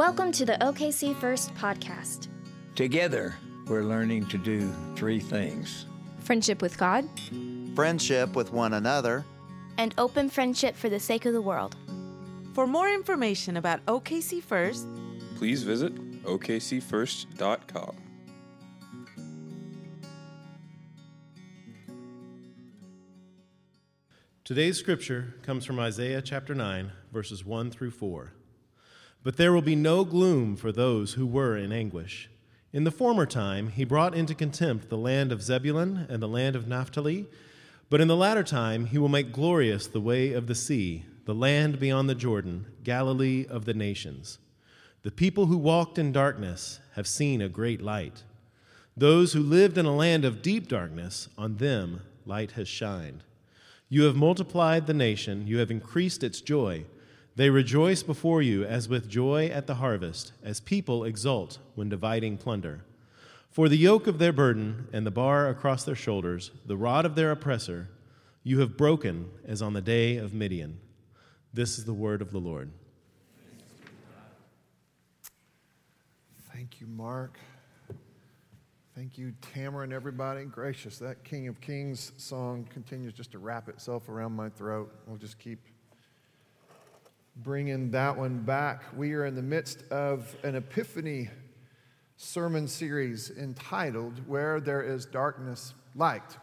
Welcome 0.00 0.32
to 0.32 0.46
the 0.46 0.56
OKC 0.62 1.14
First 1.14 1.54
podcast. 1.56 2.28
Together, 2.74 3.36
we're 3.66 3.82
learning 3.82 4.24
to 4.28 4.38
do 4.38 4.72
three 4.96 5.20
things 5.20 5.84
friendship 6.20 6.62
with 6.62 6.78
God, 6.78 7.06
friendship 7.74 8.34
with 8.34 8.50
one 8.50 8.72
another, 8.72 9.26
and 9.76 9.94
open 9.98 10.30
friendship 10.30 10.74
for 10.74 10.88
the 10.88 10.98
sake 10.98 11.26
of 11.26 11.34
the 11.34 11.42
world. 11.42 11.76
For 12.54 12.66
more 12.66 12.88
information 12.88 13.58
about 13.58 13.84
OKC 13.84 14.42
First, 14.42 14.88
please 15.36 15.64
visit 15.64 15.94
okcfirst.com. 16.24 17.96
Today's 24.44 24.78
scripture 24.78 25.34
comes 25.42 25.66
from 25.66 25.78
Isaiah 25.78 26.22
chapter 26.22 26.54
9, 26.54 26.90
verses 27.12 27.44
1 27.44 27.70
through 27.70 27.90
4. 27.90 28.32
But 29.22 29.36
there 29.36 29.52
will 29.52 29.62
be 29.62 29.76
no 29.76 30.04
gloom 30.04 30.56
for 30.56 30.72
those 30.72 31.14
who 31.14 31.26
were 31.26 31.56
in 31.56 31.72
anguish. 31.72 32.30
In 32.72 32.84
the 32.84 32.90
former 32.90 33.26
time, 33.26 33.68
he 33.68 33.84
brought 33.84 34.14
into 34.14 34.34
contempt 34.34 34.88
the 34.88 34.96
land 34.96 35.32
of 35.32 35.42
Zebulun 35.42 36.06
and 36.08 36.22
the 36.22 36.28
land 36.28 36.56
of 36.56 36.68
Naphtali. 36.68 37.26
But 37.90 38.00
in 38.00 38.08
the 38.08 38.16
latter 38.16 38.44
time, 38.44 38.86
he 38.86 38.98
will 38.98 39.08
make 39.08 39.32
glorious 39.32 39.86
the 39.86 40.00
way 40.00 40.32
of 40.32 40.46
the 40.46 40.54
sea, 40.54 41.04
the 41.24 41.34
land 41.34 41.80
beyond 41.80 42.08
the 42.08 42.14
Jordan, 42.14 42.66
Galilee 42.84 43.44
of 43.48 43.64
the 43.64 43.74
nations. 43.74 44.38
The 45.02 45.10
people 45.10 45.46
who 45.46 45.58
walked 45.58 45.98
in 45.98 46.12
darkness 46.12 46.78
have 46.94 47.06
seen 47.06 47.42
a 47.42 47.48
great 47.48 47.82
light. 47.82 48.22
Those 48.96 49.32
who 49.32 49.40
lived 49.40 49.78
in 49.78 49.86
a 49.86 49.94
land 49.94 50.24
of 50.24 50.42
deep 50.42 50.68
darkness, 50.68 51.28
on 51.36 51.56
them 51.56 52.02
light 52.24 52.52
has 52.52 52.68
shined. 52.68 53.24
You 53.88 54.04
have 54.04 54.14
multiplied 54.14 54.86
the 54.86 54.94
nation, 54.94 55.46
you 55.46 55.58
have 55.58 55.70
increased 55.70 56.22
its 56.22 56.40
joy. 56.40 56.84
They 57.40 57.48
rejoice 57.48 58.02
before 58.02 58.42
you 58.42 58.66
as 58.66 58.86
with 58.86 59.08
joy 59.08 59.46
at 59.46 59.66
the 59.66 59.76
harvest, 59.76 60.32
as 60.44 60.60
people 60.60 61.04
exult 61.04 61.56
when 61.74 61.88
dividing 61.88 62.36
plunder. 62.36 62.84
For 63.50 63.66
the 63.66 63.78
yoke 63.78 64.06
of 64.06 64.18
their 64.18 64.34
burden 64.34 64.88
and 64.92 65.06
the 65.06 65.10
bar 65.10 65.48
across 65.48 65.82
their 65.82 65.94
shoulders, 65.94 66.50
the 66.66 66.76
rod 66.76 67.06
of 67.06 67.14
their 67.14 67.30
oppressor, 67.30 67.88
you 68.42 68.60
have 68.60 68.76
broken 68.76 69.30
as 69.46 69.62
on 69.62 69.72
the 69.72 69.80
day 69.80 70.18
of 70.18 70.34
Midian. 70.34 70.80
This 71.54 71.78
is 71.78 71.86
the 71.86 71.94
word 71.94 72.20
of 72.20 72.30
the 72.30 72.38
Lord. 72.38 72.72
Thank 76.52 76.78
you, 76.78 76.88
Mark. 76.88 77.38
Thank 78.94 79.16
you, 79.16 79.32
Tamara 79.54 79.84
and 79.84 79.94
everybody. 79.94 80.44
Gracious, 80.44 80.98
that 80.98 81.24
King 81.24 81.48
of 81.48 81.58
Kings 81.62 82.12
song 82.18 82.66
continues 82.68 83.14
just 83.14 83.32
to 83.32 83.38
wrap 83.38 83.70
itself 83.70 84.10
around 84.10 84.32
my 84.32 84.50
throat. 84.50 84.94
We'll 85.06 85.16
just 85.16 85.38
keep 85.38 85.60
bringing 87.42 87.90
that 87.92 88.16
one 88.16 88.38
back. 88.42 88.82
We 88.94 89.14
are 89.14 89.24
in 89.24 89.34
the 89.34 89.42
midst 89.42 89.82
of 89.90 90.34
an 90.42 90.56
Epiphany 90.56 91.30
sermon 92.16 92.68
series 92.68 93.30
entitled 93.30 94.20
Where 94.28 94.60
There 94.60 94.82
Is 94.82 95.06
Darkness, 95.06 95.72
Light. 95.94 96.36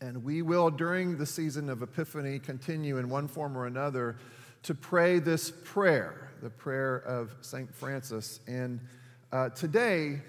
And 0.00 0.22
we 0.22 0.42
will, 0.42 0.70
during 0.70 1.18
the 1.18 1.26
season 1.26 1.68
of 1.68 1.82
Epiphany, 1.82 2.38
continue 2.38 2.98
in 2.98 3.08
one 3.08 3.26
form 3.26 3.58
or 3.58 3.66
another 3.66 4.16
to 4.62 4.74
pray 4.74 5.18
this 5.18 5.50
prayer, 5.64 6.30
the 6.40 6.50
prayer 6.50 6.98
of 6.98 7.34
St. 7.40 7.74
Francis. 7.74 8.40
And 8.46 8.80
uh, 9.32 9.48
today, 9.48 10.20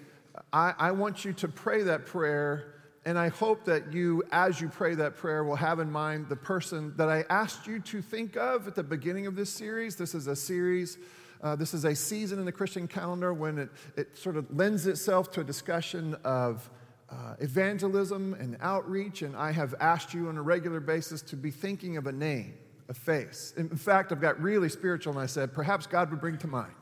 I, 0.52 0.74
I 0.78 0.92
want 0.92 1.24
you 1.24 1.34
to 1.34 1.48
pray 1.48 1.84
that 1.84 2.08
prayer, 2.08 2.75
and 3.06 3.20
I 3.20 3.28
hope 3.30 3.66
that 3.66 3.94
you, 3.94 4.24
as 4.32 4.60
you 4.60 4.68
pray 4.68 4.96
that 4.96 5.16
prayer, 5.16 5.44
will 5.44 5.56
have 5.56 5.80
in 5.80 5.92
mind 5.92 6.28
the 6.28 6.36
person 6.36 6.92
that 6.98 7.08
I 7.08 7.24
asked 7.30 7.68
you 7.68 7.80
to 7.80 8.02
think 8.02 8.36
of 8.36 8.68
at 8.68 8.74
the 8.74 8.84
beginning 8.84 9.28
of 9.28 9.36
this 9.36 9.52
series. 9.52 9.96
This 9.96 10.16
is 10.16 10.26
a 10.26 10.36
series. 10.36 10.98
Uh, 11.44 11.56
this 11.56 11.76
is 11.76 11.86
a 11.86 11.96
season 11.96 12.40
in 12.40 12.46
the 12.46 12.52
Christian 12.52 12.88
calendar 12.88 13.32
when 13.32 13.60
it, 13.60 13.70
it 13.96 14.18
sort 14.18 14.38
of 14.38 14.52
lends 14.56 14.88
itself 14.88 15.30
to 15.32 15.42
a 15.42 15.44
discussion 15.44 16.16
of 16.24 16.68
uh, 17.12 17.36
evangelism 17.40 18.34
and 18.40 18.58
outreach, 18.62 19.22
and 19.22 19.36
I 19.36 19.52
have 19.52 19.76
asked 19.80 20.14
you 20.16 20.28
on 20.28 20.38
a 20.38 20.42
regular 20.42 20.80
basis 20.80 21.22
to 21.24 21.36
be 21.36 21.52
thinking 21.52 21.98
of 21.98 22.08
a 22.08 22.12
name, 22.12 22.56
a 22.90 22.96
face. 22.96 23.54
In 23.58 23.70
fact, 23.70 24.12
I've 24.12 24.22
got 24.22 24.42
really 24.42 24.70
spiritual, 24.70 25.14
and 25.14 25.22
I 25.22 25.28
said, 25.28 25.54
perhaps 25.54 25.86
God 25.86 26.10
would 26.10 26.20
bring 26.20 26.40
to 26.40 26.48
mind 26.48 26.74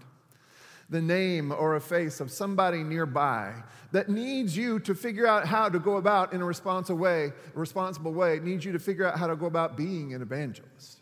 the 0.93 1.01
name 1.01 1.51
or 1.51 1.75
a 1.75 1.81
face 1.81 2.19
of 2.19 2.31
somebody 2.31 2.83
nearby 2.83 3.51
that 3.91 4.09
needs 4.09 4.55
you 4.55 4.79
to 4.79 4.93
figure 4.93 5.25
out 5.25 5.47
how 5.47 5.67
to 5.67 5.79
go 5.79 5.97
about 5.97 6.33
in 6.33 6.41
a 6.41 6.45
responsible 6.45 6.99
way, 6.99 7.33
responsible 7.55 8.13
way, 8.13 8.39
needs 8.39 8.63
you 8.63 8.71
to 8.71 8.79
figure 8.79 9.05
out 9.05 9.17
how 9.17 9.25
to 9.25 9.35
go 9.35 9.47
about 9.47 9.75
being 9.75 10.13
an 10.13 10.21
evangelist. 10.21 11.01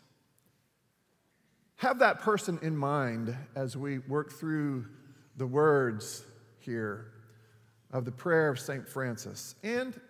Have 1.76 1.98
that 1.98 2.20
person 2.20 2.58
in 2.62 2.74
mind 2.74 3.36
as 3.54 3.76
we 3.76 3.98
work 3.98 4.32
through 4.32 4.86
the 5.36 5.46
words 5.46 6.24
here 6.58 7.08
of 7.92 8.06
the 8.06 8.12
prayer 8.12 8.48
of 8.48 8.58
St. 8.58 8.88
Francis. 8.88 9.56
And 9.62 10.00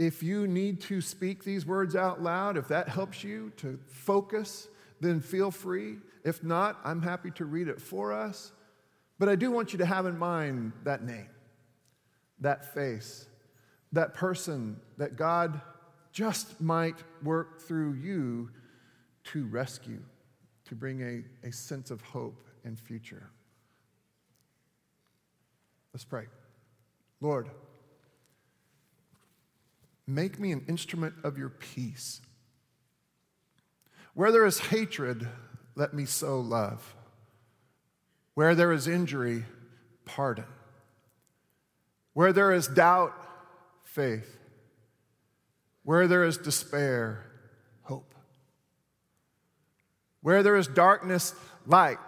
if 0.00 0.24
you 0.24 0.48
need 0.48 0.80
to 0.82 1.00
speak 1.00 1.44
these 1.44 1.64
words 1.64 1.94
out 1.94 2.20
loud, 2.20 2.56
if 2.56 2.66
that 2.66 2.88
helps 2.88 3.22
you 3.22 3.52
to 3.58 3.78
focus, 3.86 4.66
then 5.00 5.20
feel 5.20 5.52
free. 5.52 5.98
If 6.24 6.42
not, 6.42 6.80
I'm 6.84 7.00
happy 7.00 7.30
to 7.32 7.44
read 7.44 7.68
it 7.68 7.80
for 7.80 8.12
us. 8.12 8.50
But 9.20 9.28
I 9.28 9.36
do 9.36 9.50
want 9.50 9.74
you 9.74 9.78
to 9.80 9.86
have 9.86 10.06
in 10.06 10.18
mind 10.18 10.72
that 10.84 11.04
name, 11.04 11.28
that 12.40 12.72
face, 12.72 13.26
that 13.92 14.14
person 14.14 14.80
that 14.96 15.16
God 15.16 15.60
just 16.10 16.58
might 16.58 16.96
work 17.22 17.60
through 17.60 17.92
you 17.92 18.48
to 19.24 19.44
rescue, 19.44 20.00
to 20.64 20.74
bring 20.74 21.02
a, 21.02 21.46
a 21.46 21.52
sense 21.52 21.90
of 21.90 22.00
hope 22.00 22.48
and 22.64 22.80
future. 22.80 23.28
Let's 25.92 26.04
pray. 26.04 26.24
Lord, 27.20 27.50
make 30.06 30.40
me 30.40 30.50
an 30.50 30.64
instrument 30.66 31.14
of 31.24 31.36
your 31.36 31.50
peace. 31.50 32.22
Where 34.14 34.32
there 34.32 34.46
is 34.46 34.60
hatred, 34.60 35.28
let 35.74 35.92
me 35.92 36.06
sow 36.06 36.40
love. 36.40 36.96
Where 38.40 38.54
there 38.54 38.72
is 38.72 38.88
injury, 38.88 39.44
pardon. 40.06 40.46
Where 42.14 42.32
there 42.32 42.54
is 42.54 42.68
doubt, 42.68 43.12
faith. 43.84 44.34
Where 45.82 46.08
there 46.08 46.24
is 46.24 46.38
despair, 46.38 47.26
hope. 47.82 48.14
Where 50.22 50.42
there 50.42 50.56
is 50.56 50.68
darkness, 50.68 51.34
light. 51.66 51.98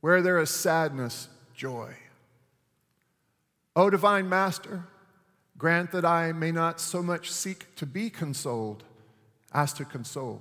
Where 0.00 0.22
there 0.22 0.38
is 0.38 0.50
sadness, 0.50 1.26
joy. 1.52 1.96
O 3.74 3.90
divine 3.90 4.28
Master, 4.28 4.84
grant 5.58 5.90
that 5.90 6.04
I 6.04 6.30
may 6.30 6.52
not 6.52 6.80
so 6.80 7.02
much 7.02 7.32
seek 7.32 7.74
to 7.74 7.84
be 7.84 8.10
consoled 8.10 8.84
as 9.52 9.72
to 9.72 9.84
console, 9.84 10.40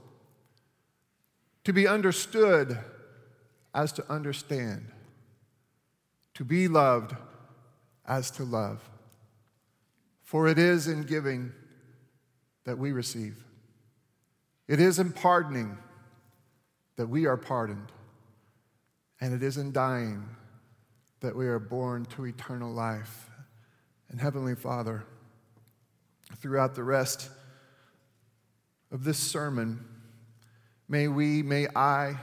to 1.64 1.74
be 1.74 1.88
understood 1.88 2.78
as 3.76 3.92
to 3.92 4.12
understand, 4.12 4.88
to 6.34 6.46
be 6.46 6.68
loved 6.68 7.16
as 8.08 8.32
to 8.32 8.44
love. 8.44 8.90
For 10.24 10.48
it 10.48 10.58
is 10.58 10.88
in 10.88 11.04
giving 11.04 11.52
that 12.64 12.78
we 12.80 12.94
receive, 12.94 13.44
it 14.68 14.80
is 14.80 14.98
in 14.98 15.12
pardoning 15.12 15.78
that 16.96 17.08
we 17.08 17.26
are 17.26 17.38
pardoned, 17.38 17.92
and 19.20 19.34
it 19.34 19.44
is 19.44 19.58
in 19.58 19.72
dying 19.72 20.28
that 21.20 21.36
we 21.36 21.46
are 21.46 21.60
born 21.60 22.06
to 22.06 22.26
eternal 22.26 22.72
life. 22.72 23.30
And 24.10 24.20
Heavenly 24.20 24.56
Father, 24.56 25.04
throughout 26.38 26.76
the 26.76 26.84
rest 26.84 27.30
of 28.92 29.04
this 29.04 29.18
sermon, 29.18 29.84
may 30.88 31.08
we, 31.08 31.44
may 31.44 31.68
I, 31.76 32.18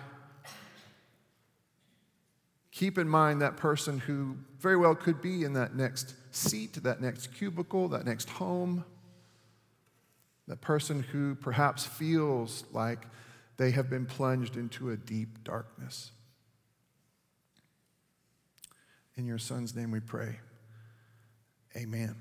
keep 2.73 2.97
in 2.99 3.09
mind 3.09 3.43
that 3.43 3.57
person 3.57 3.99
who 3.99 4.37
very 4.59 4.77
well 4.77 4.95
could 4.95 5.21
be 5.21 5.45
in 5.45 5.53
that 5.53 5.77
next 5.77 6.15
seat, 6.35 6.83
that 6.83 7.01
next 7.01 7.29
cubicle, 7.35 7.89
that 7.89 8.05
next 8.05 8.31
home. 8.31 8.85
That 10.49 10.61
person 10.61 11.03
who 11.03 11.37
perhaps 11.37 11.85
feels 11.85 12.65
like 12.73 13.07
they 13.59 13.71
have 13.71 13.89
been 13.89 14.07
plunged 14.07 14.57
into 14.57 14.91
a 14.91 14.97
deep 14.97 15.45
darkness. 15.45 16.11
In 19.17 19.27
your 19.27 19.39
son's 19.39 19.77
name 19.77 19.91
we 19.91 20.01
pray. 20.01 20.41
Amen. 21.77 22.17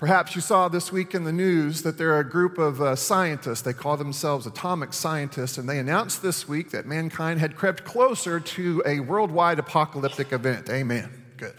Perhaps 0.00 0.34
you 0.34 0.40
saw 0.40 0.66
this 0.66 0.90
week 0.90 1.14
in 1.14 1.24
the 1.24 1.32
news 1.32 1.82
that 1.82 1.98
there 1.98 2.14
are 2.14 2.20
a 2.20 2.28
group 2.28 2.56
of 2.56 2.80
uh, 2.80 2.96
scientists, 2.96 3.60
they 3.60 3.74
call 3.74 3.98
themselves 3.98 4.46
atomic 4.46 4.94
scientists, 4.94 5.58
and 5.58 5.68
they 5.68 5.78
announced 5.78 6.22
this 6.22 6.48
week 6.48 6.70
that 6.70 6.86
mankind 6.86 7.38
had 7.38 7.54
crept 7.54 7.84
closer 7.84 8.40
to 8.40 8.82
a 8.86 9.00
worldwide 9.00 9.58
apocalyptic 9.58 10.32
event. 10.32 10.70
Amen. 10.70 11.10
Good. 11.36 11.52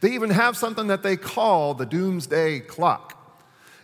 They 0.00 0.12
even 0.12 0.30
have 0.30 0.56
something 0.56 0.86
that 0.86 1.02
they 1.02 1.18
call 1.18 1.74
the 1.74 1.84
doomsday 1.84 2.60
clock. 2.60 3.19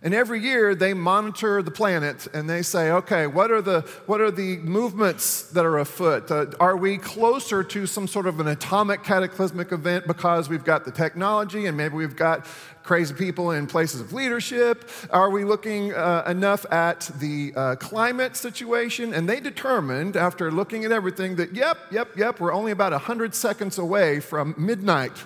And 0.07 0.15
every 0.15 0.41
year 0.41 0.77
they 0.77 0.95
monitor 0.95 1.63
the 1.63 1.73
planet 1.73 2.29
and 2.33 2.49
they 2.49 2.63
say, 2.63 2.93
okay, 2.93 3.27
what 3.27 3.51
are 3.51 3.61
the, 3.61 3.81
what 4.07 4.21
are 4.21 4.31
the 4.31 4.59
movements 4.59 5.43
that 5.51 5.67
are 5.67 5.79
afoot? 5.79 6.31
Uh, 6.31 6.47
are 6.61 6.77
we 6.77 6.97
closer 6.97 7.65
to 7.65 7.87
some 7.89 8.07
sort 8.07 8.29
of 8.29 8.39
an 8.39 8.47
atomic 8.47 9.03
cataclysmic 9.03 9.73
event 9.73 10.07
because 10.07 10.49
we've 10.49 10.63
got 10.63 10.85
the 10.85 10.93
technology 10.93 11.67
and 11.67 11.77
maybe 11.77 11.97
we've 11.97 12.15
got 12.15 12.47
crazy 12.85 13.15
people 13.15 13.51
in 13.51 13.67
places 13.67 14.01
of 14.01 14.13
leadership? 14.13 14.89
Are 15.11 15.29
we 15.29 15.43
looking 15.43 15.93
uh, 15.93 16.23
enough 16.29 16.65
at 16.71 17.11
the 17.19 17.53
uh, 17.57 17.75
climate 17.75 18.37
situation? 18.37 19.13
And 19.13 19.29
they 19.29 19.41
determined, 19.41 20.17
after 20.17 20.53
looking 20.53 20.85
at 20.85 20.93
everything, 20.93 21.35
that 21.35 21.53
yep, 21.53 21.79
yep, 21.91 22.17
yep, 22.17 22.39
we're 22.39 22.55
only 22.55 22.71
about 22.71 22.93
100 22.93 23.35
seconds 23.35 23.77
away 23.77 24.21
from 24.21 24.55
midnight. 24.57 25.25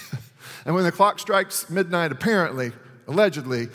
and 0.66 0.74
when 0.74 0.84
the 0.84 0.92
clock 0.92 1.18
strikes 1.18 1.70
midnight, 1.70 2.12
apparently, 2.12 2.72
allegedly, 3.06 3.68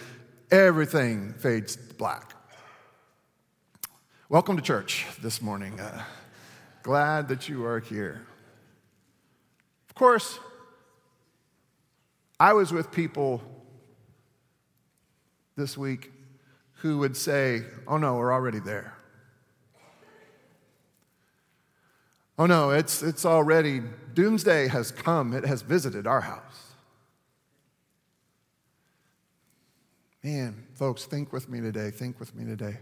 everything 0.53 1.33
fades 1.33 1.75
to 1.75 1.95
black. 1.95 2.31
Welcome 4.29 4.55
to 4.55 4.61
church 4.61 5.07
this 5.19 5.41
morning. 5.41 5.79
Uh, 5.79 6.03
glad 6.83 7.27
that 7.29 7.49
you 7.49 7.65
are 7.65 7.79
here. 7.79 8.21
Of 9.89 9.95
course, 9.95 10.37
I 12.39 12.53
was 12.53 12.71
with 12.71 12.91
people 12.91 13.41
this 15.55 15.75
week 15.75 16.11
who 16.81 16.99
would 16.99 17.17
say, 17.17 17.63
Oh 17.87 17.97
no, 17.97 18.17
we're 18.17 18.31
already 18.31 18.59
there. 18.59 18.93
Oh 22.37 22.45
no, 22.45 22.69
it's, 22.69 23.01
it's 23.01 23.25
already, 23.25 23.81
doomsday 24.13 24.67
has 24.67 24.91
come, 24.91 25.33
it 25.33 25.45
has 25.45 25.63
visited 25.63 26.05
our 26.05 26.21
house. 26.21 26.72
Man, 30.23 30.63
folks, 30.75 31.03
think 31.03 31.33
with 31.33 31.49
me 31.49 31.59
today, 31.59 31.91
think 31.91 32.17
with 32.17 32.33
me 32.33 32.45
today. 32.45 32.77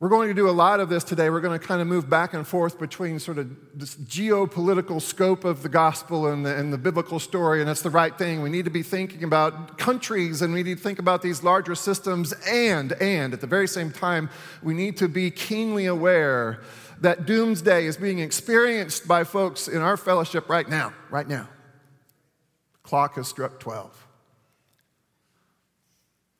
We're 0.00 0.08
going 0.10 0.28
to 0.28 0.34
do 0.34 0.50
a 0.50 0.52
lot 0.52 0.80
of 0.80 0.90
this 0.90 1.04
today. 1.04 1.30
We're 1.30 1.40
going 1.40 1.58
to 1.58 1.64
kind 1.64 1.80
of 1.80 1.86
move 1.86 2.10
back 2.10 2.34
and 2.34 2.46
forth 2.46 2.78
between 2.78 3.18
sort 3.18 3.38
of 3.38 3.48
this 3.74 3.94
geopolitical 3.94 5.00
scope 5.00 5.44
of 5.44 5.62
the 5.62 5.70
gospel 5.70 6.26
and 6.26 6.44
the, 6.44 6.54
and 6.54 6.70
the, 6.70 6.76
biblical 6.76 7.18
story, 7.18 7.60
and 7.60 7.68
that's 7.68 7.80
the 7.80 7.90
right 7.90 8.16
thing. 8.18 8.42
We 8.42 8.50
need 8.50 8.66
to 8.66 8.70
be 8.70 8.82
thinking 8.82 9.24
about 9.24 9.78
countries 9.78 10.42
and 10.42 10.52
we 10.52 10.62
need 10.64 10.76
to 10.76 10.82
think 10.82 10.98
about 10.98 11.22
these 11.22 11.42
larger 11.42 11.74
systems, 11.74 12.34
and, 12.46 12.92
and 12.94 13.32
at 13.32 13.40
the 13.40 13.46
very 13.46 13.68
same 13.68 13.90
time, 13.90 14.28
we 14.62 14.74
need 14.74 14.98
to 14.98 15.08
be 15.08 15.30
keenly 15.30 15.86
aware 15.86 16.60
that 17.00 17.24
doomsday 17.24 17.86
is 17.86 17.96
being 17.96 18.18
experienced 18.18 19.08
by 19.08 19.24
folks 19.24 19.68
in 19.68 19.80
our 19.80 19.96
fellowship 19.96 20.48
right 20.50 20.68
now, 20.68 20.92
right 21.08 21.28
now. 21.28 21.48
clock 22.82 23.14
has 23.14 23.28
struck 23.28 23.60
12. 23.60 24.05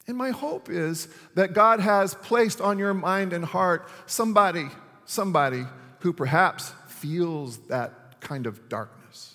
And 0.06 0.16
my 0.16 0.30
hope 0.30 0.70
is 0.70 1.08
that 1.34 1.52
God 1.52 1.80
has 1.80 2.14
placed 2.14 2.60
on 2.60 2.78
your 2.78 2.94
mind 2.94 3.32
and 3.32 3.44
heart 3.44 3.88
somebody, 4.06 4.68
somebody 5.04 5.64
who 6.00 6.12
perhaps 6.12 6.72
feels 6.86 7.58
that 7.68 8.20
kind 8.20 8.46
of 8.46 8.68
darkness. 8.68 9.34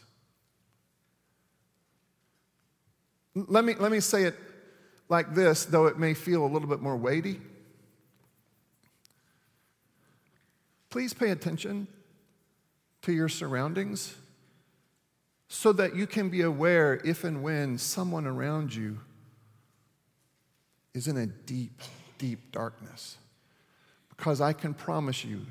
Let 3.35 3.65
me, 3.65 3.75
let 3.75 3.91
me 3.91 4.00
say 4.00 4.23
it 4.23 4.35
like 5.09 5.33
this, 5.33 5.65
though 5.65 5.88
it 5.88 6.00
may 6.00 6.13
feel 6.13 6.45
a 6.45 6.47
little 6.47 6.69
bit 6.69 6.81
more 6.81 6.95
weighty. 6.95 7.41
Please 10.89 11.13
pay 11.13 11.29
attention 11.29 11.88
to 13.01 13.12
your 13.13 13.29
surroundings 13.29 14.15
so 15.47 15.74
that 15.74 15.95
you 15.95 16.07
can 16.07 16.29
be 16.29 16.41
aware 16.41 17.01
if 17.03 17.24
and 17.24 17.44
when 17.44 17.77
someone 17.77 18.25
around 18.25 18.74
you 18.74 19.00
is 20.93 21.07
in 21.07 21.17
a 21.17 21.25
deep, 21.25 21.81
deep 22.17 22.51
darkness. 22.51 23.17
Because 24.09 24.41
I 24.41 24.53
can 24.53 24.73
promise 24.73 25.23
you, 25.25 25.45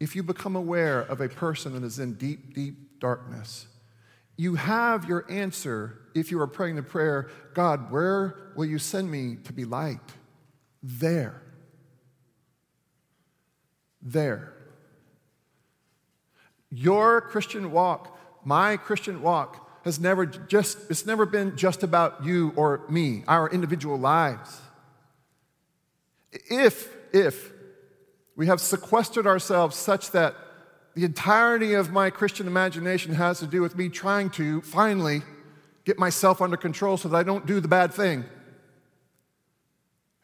if 0.00 0.14
you 0.16 0.22
become 0.22 0.56
aware 0.56 1.00
of 1.00 1.20
a 1.20 1.28
person 1.28 1.74
that 1.74 1.84
is 1.84 1.98
in 1.98 2.14
deep, 2.14 2.54
deep 2.54 3.00
darkness, 3.00 3.66
you 4.36 4.54
have 4.54 5.04
your 5.04 5.30
answer 5.30 5.98
if 6.14 6.30
you 6.30 6.40
are 6.40 6.46
praying 6.46 6.76
the 6.76 6.82
prayer 6.82 7.28
God, 7.54 7.90
where 7.90 8.36
will 8.54 8.66
you 8.66 8.78
send 8.78 9.10
me 9.10 9.36
to 9.44 9.52
be 9.52 9.64
light? 9.64 10.00
There. 10.82 11.42
There. 14.00 14.54
Your 16.70 17.20
Christian 17.20 17.72
walk, 17.72 18.16
my 18.44 18.76
Christian 18.76 19.22
walk, 19.22 19.68
has 19.84 19.98
never 19.98 20.26
just, 20.26 20.78
it's 20.90 21.06
never 21.06 21.26
been 21.26 21.56
just 21.56 21.82
about 21.82 22.24
you 22.24 22.52
or 22.56 22.82
me, 22.88 23.24
our 23.26 23.48
individual 23.48 23.98
lives. 23.98 24.60
If, 26.32 26.94
if 27.12 27.52
we 28.36 28.46
have 28.46 28.60
sequestered 28.60 29.26
ourselves 29.26 29.76
such 29.76 30.10
that 30.12 30.34
the 30.94 31.04
entirety 31.04 31.74
of 31.74 31.90
my 31.90 32.10
Christian 32.10 32.46
imagination 32.46 33.14
has 33.14 33.38
to 33.40 33.46
do 33.46 33.62
with 33.62 33.76
me 33.76 33.88
trying 33.88 34.30
to 34.30 34.60
finally 34.62 35.22
get 35.84 35.98
myself 35.98 36.42
under 36.42 36.56
control 36.56 36.96
so 36.96 37.08
that 37.08 37.16
I 37.16 37.22
don't 37.22 37.46
do 37.46 37.60
the 37.60 37.68
bad 37.68 37.94
thing. 37.94 38.24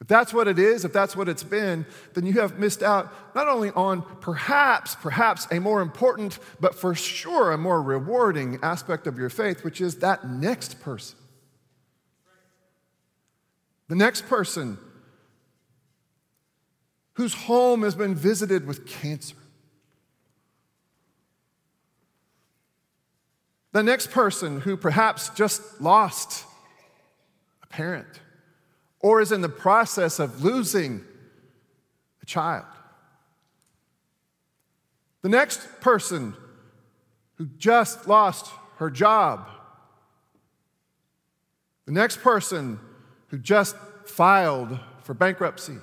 If 0.00 0.08
that's 0.08 0.34
what 0.34 0.48
it 0.48 0.58
is, 0.58 0.84
if 0.84 0.92
that's 0.92 1.16
what 1.16 1.30
it's 1.30 1.42
been, 1.42 1.86
then 2.12 2.26
you 2.26 2.34
have 2.34 2.58
missed 2.58 2.82
out 2.82 3.10
not 3.34 3.48
only 3.48 3.70
on 3.70 4.02
perhaps, 4.20 4.94
perhaps 4.96 5.46
a 5.50 5.60
more 5.60 5.80
important, 5.80 6.38
but 6.60 6.74
for 6.74 6.94
sure 6.94 7.52
a 7.52 7.56
more 7.56 7.80
rewarding 7.80 8.58
aspect 8.62 9.06
of 9.06 9.16
your 9.16 9.30
faith, 9.30 9.64
which 9.64 9.80
is 9.80 10.00
that 10.00 10.28
next 10.28 10.80
person. 10.82 11.18
The 13.88 13.96
next 13.96 14.26
person 14.26 14.76
whose 17.14 17.34
home 17.34 17.82
has 17.82 17.94
been 17.94 18.14
visited 18.14 18.66
with 18.66 18.86
cancer. 18.86 19.36
The 23.72 23.82
next 23.82 24.12
person 24.12 24.60
who 24.60 24.76
perhaps 24.76 25.30
just 25.30 25.80
lost 25.80 26.44
a 27.62 27.66
parent 27.66 28.20
or 29.00 29.20
is 29.20 29.32
in 29.32 29.40
the 29.40 29.48
process 29.48 30.18
of 30.18 30.44
losing 30.44 31.04
a 32.22 32.26
child. 32.26 32.64
The 35.22 35.28
next 35.28 35.80
person 35.80 36.34
who 37.34 37.46
just 37.58 38.06
lost 38.06 38.52
her 38.76 38.90
job. 38.90 39.48
The 41.86 41.92
next 41.92 42.20
person 42.22 42.78
who 43.28 43.38
just 43.38 43.76
filed 44.06 44.78
for 45.02 45.14
bankruptcy. 45.14 45.78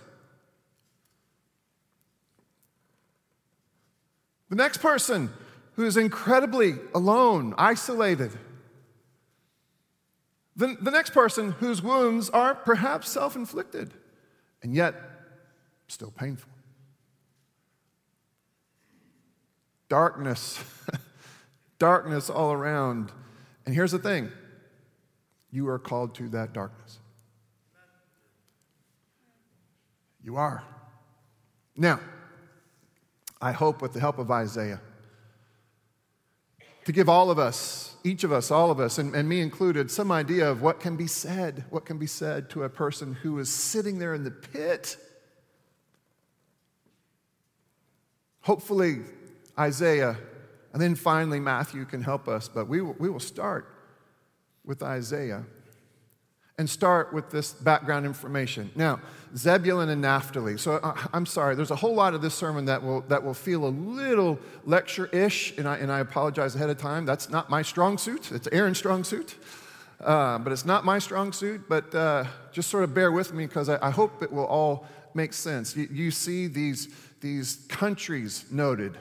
The 4.52 4.58
next 4.58 4.80
person 4.80 5.30
who 5.76 5.86
is 5.86 5.96
incredibly 5.96 6.74
alone, 6.94 7.56
isolated. 7.58 8.38
The, 10.58 10.76
the 10.80 10.92
next 10.92 11.12
person 11.12 11.54
whose 11.54 11.82
wounds 11.82 12.30
are 12.30 12.54
perhaps 12.54 13.10
self 13.10 13.38
inflicted 13.38 13.94
and 14.62 14.76
yet 14.76 14.94
still 15.88 16.12
painful. 16.12 16.52
Darkness, 19.88 20.62
darkness 21.80 22.30
all 22.30 22.52
around. 22.52 23.14
And 23.66 23.74
here's 23.74 23.94
the 23.94 24.00
thing 24.00 24.32
you 25.50 25.70
are 25.70 25.80
called 25.80 26.14
to 26.16 26.28
that 26.28 26.52
darkness. 26.52 27.00
You 30.22 30.36
are. 30.36 30.62
Now, 31.78 32.02
I 33.42 33.52
hope 33.52 33.82
with 33.82 33.94
the 33.94 34.00
help 34.00 34.20
of 34.20 34.30
Isaiah, 34.30 34.80
to 36.86 36.92
give 36.92 37.10
all 37.10 37.32
of 37.32 37.40
us, 37.40 37.96
each 38.04 38.24
of 38.24 38.32
us, 38.32 38.52
all 38.52 38.72
of 38.72 38.80
us, 38.80 38.98
and, 38.98 39.16
and, 39.16 39.28
me 39.28 39.42
included, 39.42 39.90
some 39.92 40.12
idea 40.12 40.50
of 40.50 40.62
what 40.62 40.80
can 40.80 40.96
be 40.96 41.08
said, 41.08 41.66
what 41.70 41.86
can 41.86 41.98
be 41.98 42.08
said 42.08 42.50
to 42.52 42.64
a 42.64 42.70
person 42.70 43.14
who 43.14 43.38
is 43.40 43.50
sitting 43.50 44.00
there 44.00 44.14
in 44.14 44.24
the 44.24 44.32
pit. 44.32 44.98
Hopefully, 48.42 49.02
Isaiah, 49.58 50.18
and 50.74 50.82
then 50.82 50.96
finally, 50.96 51.40
Matthew 51.40 51.86
can 51.86 52.02
help 52.02 52.28
us, 52.28 52.48
but 52.48 52.68
we 52.68 52.82
will, 52.82 52.96
we 52.98 53.10
will 53.10 53.20
start 53.20 53.68
with 54.66 54.82
Isaiah 54.82 55.46
and 56.62 56.70
start 56.70 57.12
with 57.12 57.32
this 57.32 57.54
background 57.54 58.06
information. 58.06 58.70
Now, 58.76 59.02
Zebulun 59.36 59.90
and 59.90 60.00
Naphtali. 60.00 60.60
So 60.60 60.74
uh, 60.74 60.96
I'm 61.12 61.26
sorry, 61.26 61.56
there's 61.56 61.72
a 61.72 61.76
whole 61.76 61.96
lot 61.96 62.14
of 62.14 62.22
this 62.22 62.36
sermon 62.36 62.66
that 62.66 62.84
will, 62.84 63.02
that 63.08 63.24
will 63.24 63.34
feel 63.34 63.66
a 63.66 63.74
little 63.74 64.38
lecture 64.64 65.08
ish, 65.08 65.58
and 65.58 65.68
I, 65.68 65.78
and 65.78 65.92
I 65.92 66.02
apologize 66.02 66.54
ahead 66.54 66.70
of 66.70 66.78
time. 66.78 67.04
That's 67.04 67.32
not 67.32 67.50
my 67.50 67.64
strong 67.64 67.98
suit, 67.98 68.32
it's 68.32 68.48
Aaron's 68.52 68.78
strong 68.78 69.04
suit. 69.04 69.36
Uh, 70.00 70.38
but 70.38 70.54
it's 70.54 70.66
not 70.66 70.86
my 70.86 71.00
strong 71.00 71.32
suit, 71.32 71.62
but 71.68 71.94
uh, 71.96 72.26
just 72.52 72.70
sort 72.70 72.84
of 72.84 72.94
bear 72.94 73.12
with 73.12 73.34
me 73.34 73.48
because 73.48 73.68
I, 73.68 73.88
I, 73.88 73.92
hope 73.92 74.24
it 74.24 74.32
will 74.32 74.46
all 74.46 74.88
make 75.14 75.32
sense. 75.32 75.76
You, 75.76 75.88
you 75.92 76.10
see 76.10 76.48
these, 76.48 76.90
these 77.22 77.66
countries 77.70 78.46
noted, 78.52 78.98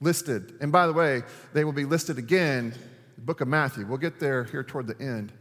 listed. 0.00 0.54
And 0.62 0.72
by 0.72 0.86
the 0.86 0.94
way, 0.94 1.22
they 1.52 1.64
will 1.64 1.74
be 1.74 1.84
listed 1.84 2.16
again, 2.16 2.72
the 3.16 3.20
book 3.22 3.42
of 3.42 3.48
Matthew. 3.48 3.84
We'll 3.86 3.98
get 3.98 4.18
there 4.18 4.44
here 4.44 4.62
toward 4.62 4.86
the 4.86 4.98
end. 4.98 5.32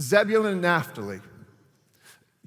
Zebulun 0.00 0.52
and 0.52 0.62
Naphtali. 0.62 1.20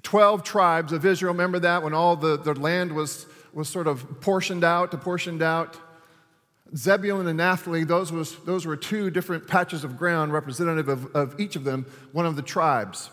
12 0.02 0.42
tribes 0.42 0.92
of 0.92 1.04
Israel. 1.04 1.32
Remember 1.32 1.58
that 1.60 1.82
when 1.82 1.92
all 1.92 2.16
the, 2.16 2.38
the 2.38 2.54
land 2.54 2.92
was, 2.92 3.26
was 3.52 3.68
sort 3.68 3.86
of 3.86 4.20
portioned 4.20 4.64
out, 4.64 4.94
apportioned 4.94 5.42
out? 5.42 5.76
Zebulun 6.76 7.26
and 7.26 7.36
Naphtali, 7.36 7.84
those, 7.84 8.12
was, 8.12 8.36
those 8.44 8.64
were 8.64 8.76
two 8.76 9.10
different 9.10 9.46
patches 9.46 9.84
of 9.84 9.96
ground 9.96 10.32
representative 10.32 10.88
of, 10.88 11.14
of 11.14 11.40
each 11.40 11.56
of 11.56 11.64
them, 11.64 11.84
one 12.12 12.26
of 12.26 12.36
the 12.36 12.42
tribes. 12.42 13.10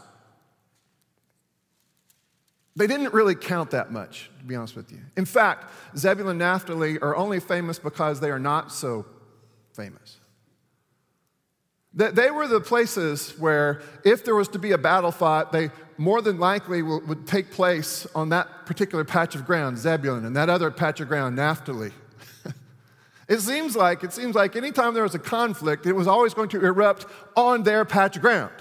They 2.75 2.85
didn't 2.85 3.13
really 3.13 3.33
count 3.33 3.71
that 3.71 3.91
much, 3.91 4.29
to 4.37 4.45
be 4.45 4.55
honest 4.55 4.75
with 4.75 4.91
you. 4.91 4.99
In 5.15 5.25
fact, 5.25 5.65
Zebulun 5.97 6.31
and 6.31 6.39
Naphtali 6.39 6.99
are 6.99 7.15
only 7.15 7.39
famous 7.39 7.79
because 7.79 8.19
they 8.19 8.29
are 8.29 8.39
not 8.39 8.71
so 8.71 9.05
famous. 9.73 10.16
They 11.97 12.29
were 12.29 12.47
the 12.47 12.61
places 12.61 13.31
where, 13.39 13.81
if 14.03 14.23
there 14.23 14.35
was 14.35 14.47
to 14.49 14.59
be 14.59 14.71
a 14.71 14.77
battle 14.77 15.11
fought, 15.11 15.51
they 15.51 15.71
more 15.97 16.21
than 16.21 16.37
likely 16.37 16.83
would 16.83 17.25
take 17.25 17.49
place 17.49 18.05
on 18.13 18.29
that 18.29 18.67
particular 18.67 19.03
patch 19.03 19.33
of 19.33 19.47
ground, 19.47 19.79
Zebulun, 19.79 20.23
and 20.23 20.35
that 20.35 20.47
other 20.47 20.69
patch 20.69 20.99
of 20.99 21.07
ground, 21.07 21.35
Naphtali. 21.35 21.91
it 23.27 23.39
seems 23.39 23.75
like 23.75 24.03
it 24.03 24.13
seems 24.13 24.35
like 24.35 24.55
anytime 24.55 24.93
there 24.93 25.01
was 25.01 25.15
a 25.15 25.19
conflict, 25.19 25.87
it 25.87 25.93
was 25.93 26.05
always 26.05 26.35
going 26.35 26.49
to 26.49 26.63
erupt 26.63 27.07
on 27.35 27.63
their 27.63 27.83
patch 27.83 28.15
of 28.15 28.21
ground. 28.21 28.53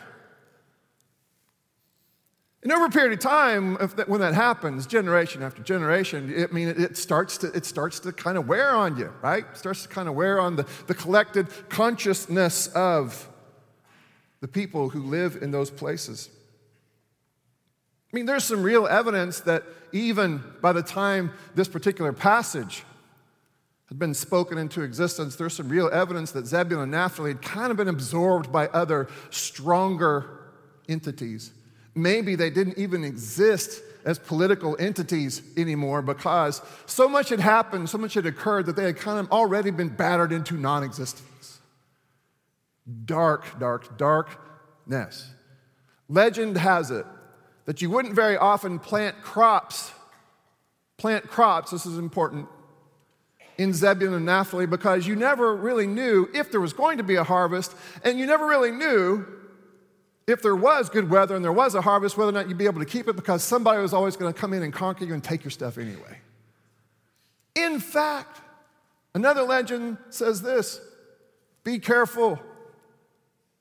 And 2.67 2.73
over 2.73 2.87
a 2.87 2.91
period 2.91 3.13
of 3.13 3.21
time, 3.21 3.79
that, 3.95 4.09
when 4.09 4.21
that 4.23 4.35
happens, 4.35 4.89
generation 4.89 5.41
after 5.41 5.63
generation, 5.63 6.33
it, 6.35 6.51
I 6.51 6.53
mean, 6.53 6.67
it, 6.67 6.81
it, 6.81 6.97
starts 6.97 7.39
to, 7.39 7.47
it 7.53 7.65
starts 7.65 8.01
to 8.01 8.11
kind 8.11 8.37
of 8.37 8.49
wear 8.49 8.71
on 8.71 8.97
you, 8.97 9.13
right? 9.23 9.45
It 9.53 9.57
starts 9.57 9.83
to 9.83 9.89
kind 9.89 10.09
of 10.09 10.17
wear 10.17 10.41
on 10.41 10.57
the, 10.57 10.67
the 10.89 10.95
collected 10.95 11.47
consciousness 11.69 12.67
of 12.75 13.29
the 14.41 14.49
people 14.49 14.89
who 14.89 15.01
live 15.01 15.39
in 15.41 15.53
those 15.53 15.71
places. 15.71 16.29
I 18.13 18.17
mean, 18.17 18.27
there's 18.27 18.43
some 18.43 18.65
real 18.65 18.89
evidence 18.89 19.39
that 19.43 19.63
even 19.93 20.43
by 20.61 20.73
the 20.73 20.83
time 20.83 21.35
this 21.55 21.69
particular 21.69 22.13
passage 22.13 22.83
had 23.91 24.01
been 24.01 24.13
spoken 24.13 24.59
into 24.59 24.83
existence, 24.83 25.37
there's 25.37 25.55
some 25.55 25.69
real 25.69 25.89
evidence 25.93 26.33
that 26.33 26.47
Zebulun 26.49 26.83
and 26.83 26.91
Naphtali 26.91 27.31
had 27.31 27.43
kind 27.43 27.71
of 27.71 27.77
been 27.77 27.87
absorbed 27.87 28.51
by 28.51 28.67
other 28.67 29.07
stronger 29.31 30.49
entities 30.89 31.53
maybe 31.97 32.35
they 32.35 32.51
didn't 32.51 32.79
even 32.79 33.05
exist 33.05 33.83
as 34.05 34.19
political 34.21 34.77
entities 34.79 35.43
anymore 35.57 36.01
because 36.01 36.63
so 36.87 37.09
much 37.09 37.29
had 37.29 37.41
happened, 37.41 37.91
so 37.91 37.99
much 37.99 38.15
had 38.15 38.25
occurred 38.25 38.67
that 38.67 38.77
they 38.77 38.85
had 38.85 38.97
kind 38.97 39.19
of 39.19 39.31
already 39.33 39.71
been 39.71 39.89
battered 39.89 40.33
into 40.33 40.55
non 40.55 40.85
existence. 40.85 41.61
Dark, 43.05 43.59
dark, 43.59 43.99
darkness. 43.99 45.29
Legend 46.09 46.57
has 46.57 46.93
it 46.93 47.05
that 47.65 47.83
you 47.83 47.91
wouldn't 47.91 48.15
very 48.15 48.37
often 48.37 48.79
plant 48.79 49.21
crops, 49.23 49.91
plant 50.97 51.27
crops, 51.27 51.73
this 51.73 51.85
is 51.85 51.99
important, 51.99 52.47
in 53.59 53.73
Zebulun 53.73 54.15
and 54.15 54.27
Naphtali 54.27 54.67
because 54.67 55.07
you 55.07 55.17
never 55.17 55.57
really 55.57 55.87
knew 55.87 56.29
if 56.33 56.53
there 56.53 56.61
was 56.61 56.73
going 56.73 56.99
to 56.99 57.03
be 57.03 57.17
a 57.17 57.25
harvest, 57.25 57.75
and 58.05 58.21
you 58.21 58.27
never 58.27 58.47
really 58.47 58.71
knew 58.71 59.27
if 60.27 60.43
there 60.43 60.57
was 60.57 60.91
good 60.91 61.09
weather 61.09 61.37
and 61.37 61.45
there 61.45 61.53
was 61.53 61.75
a 61.75 61.81
harvest, 61.81 62.17
whether 62.17 62.31
or 62.31 62.33
not 62.33 62.49
you'd 62.49 62.59
be 62.59 62.67
able 62.67 62.81
to 62.81 62.87
keep 62.87 63.09
it 63.09 63.15
because 63.15 63.45
somebody 63.45 63.81
was 63.81 63.95
always 63.95 64.17
going 64.17 64.33
to 64.33 64.39
come 64.39 64.53
in 64.53 64.63
and 64.63 64.73
conquer 64.73 65.05
you 65.05 65.15
and 65.15 65.23
take 65.23 65.45
your 65.45 65.53
stuff 65.53 65.79
anyway. 65.79 66.19
In 67.55 67.79
fact, 67.79 68.41
another 69.15 69.43
legend 69.43 69.99
says 70.11 70.43
this 70.43 70.81
be 71.63 71.79
careful. 71.79 72.41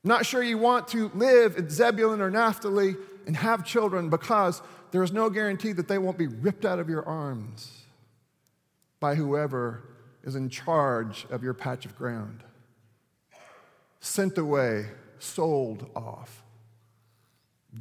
Not 0.04 0.26
sure 0.26 0.44
you 0.44 0.60
want 0.60 0.88
to 0.90 1.10
live 1.16 1.58
in 1.58 1.70
Zebulun 1.70 2.22
or 2.22 2.30
Naphtali 2.30 2.96
and 3.26 3.36
have 3.36 3.66
children 3.66 4.10
because 4.10 4.62
there 4.92 5.02
is 5.02 5.12
no 5.12 5.32
guarantee 5.32 5.72
that 5.72 5.88
they 5.88 5.98
won't 5.98 6.18
be 6.18 6.28
ripped 6.28 6.64
out 6.64 6.78
of 6.78 6.90
your 6.90 7.04
arms 7.08 7.86
by 9.00 9.16
whoever 9.16 9.84
is 10.24 10.36
in 10.36 10.50
charge 10.50 11.26
of 11.32 11.44
your 11.44 11.56
patch 11.56 11.86
of 11.86 11.96
ground. 11.98 12.44
Sent 14.00 14.38
away, 14.38 14.86
sold 15.18 15.90
off 15.96 16.45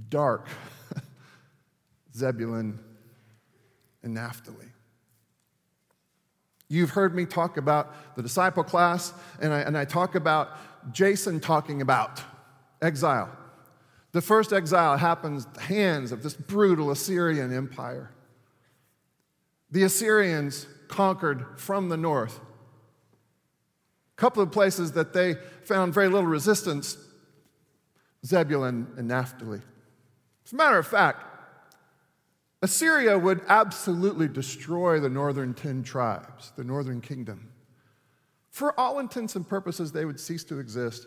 dark 0.09 0.47
Zebulun 2.17 2.79
and 4.03 4.15
Naphtali. 4.15 4.67
You've 6.69 6.91
heard 6.91 7.15
me 7.15 7.27
talk 7.27 7.57
about 7.57 8.17
the 8.17 8.23
disciple 8.23 8.65
class, 8.65 9.13
and 9.41 9.53
I, 9.53 9.61
and 9.61 9.77
I 9.77 9.85
talk 9.85 10.15
about 10.15 10.93
Jason 10.93 11.41
talking 11.41 11.83
about 11.83 12.23
exile. 12.83 13.31
The 14.13 14.23
first 14.23 14.53
exile 14.53 14.97
happens 14.97 15.47
at 15.47 15.55
the 15.55 15.61
hands 15.61 16.13
of 16.13 16.23
this 16.23 16.35
brutal 16.35 16.91
Assyrian 16.91 17.53
empire. 17.53 18.11
The 19.71 19.83
Assyrians 19.83 20.67
conquered 20.89 21.45
from 21.57 21.89
the 21.89 21.97
north. 21.97 22.39
A 24.17 24.17
couple 24.17 24.43
of 24.43 24.53
places 24.53 24.93
that 24.93 25.13
they 25.13 25.35
found 25.65 25.93
very 25.93 26.09
little 26.09 26.29
resistance 26.29 26.97
Zebulun 28.25 28.87
and 28.97 29.09
Naphtali. 29.09 29.61
As 30.45 30.53
a 30.53 30.57
matter 30.57 30.79
of 30.79 30.87
fact, 30.87 31.25
Assyria 32.63 33.19
would 33.19 33.43
absolutely 33.49 34.29
destroy 34.29 34.99
the 34.99 35.11
northern 35.11 35.55
10 35.55 35.83
tribes, 35.83 36.53
the 36.57 36.65
northern 36.65 37.01
kingdom. 37.01 37.51
For 38.51 38.79
all 38.79 38.99
intents 39.01 39.37
and 39.37 39.47
purposes, 39.47 39.93
they 39.93 40.05
would 40.05 40.21
cease 40.21 40.45
to 40.45 40.59
exist. 40.59 41.07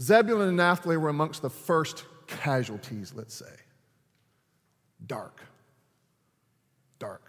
Zebulun 0.00 0.48
and 0.48 0.56
Naphtali 0.56 0.96
were 0.96 1.08
amongst 1.08 1.42
the 1.42 1.50
first 1.50 2.04
casualties, 2.26 3.12
let's 3.14 3.34
say. 3.34 3.46
Dark. 5.06 5.40
Dark. 6.98 7.22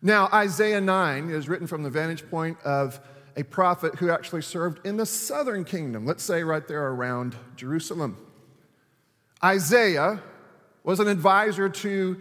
Now, 0.00 0.28
Isaiah 0.32 0.80
9 0.80 1.30
is 1.30 1.48
written 1.48 1.66
from 1.66 1.82
the 1.82 1.90
vantage 1.90 2.28
point 2.30 2.58
of 2.64 3.00
a 3.36 3.44
prophet 3.44 3.96
who 3.96 4.10
actually 4.10 4.42
served 4.42 4.84
in 4.86 4.96
the 4.96 5.06
southern 5.06 5.64
kingdom, 5.64 6.06
let's 6.06 6.22
say 6.22 6.42
right 6.42 6.66
there 6.66 6.88
around 6.88 7.36
Jerusalem. 7.54 8.16
Isaiah 9.44 10.22
was 10.82 11.00
an 11.00 11.08
advisor 11.08 11.68
to, 11.68 12.16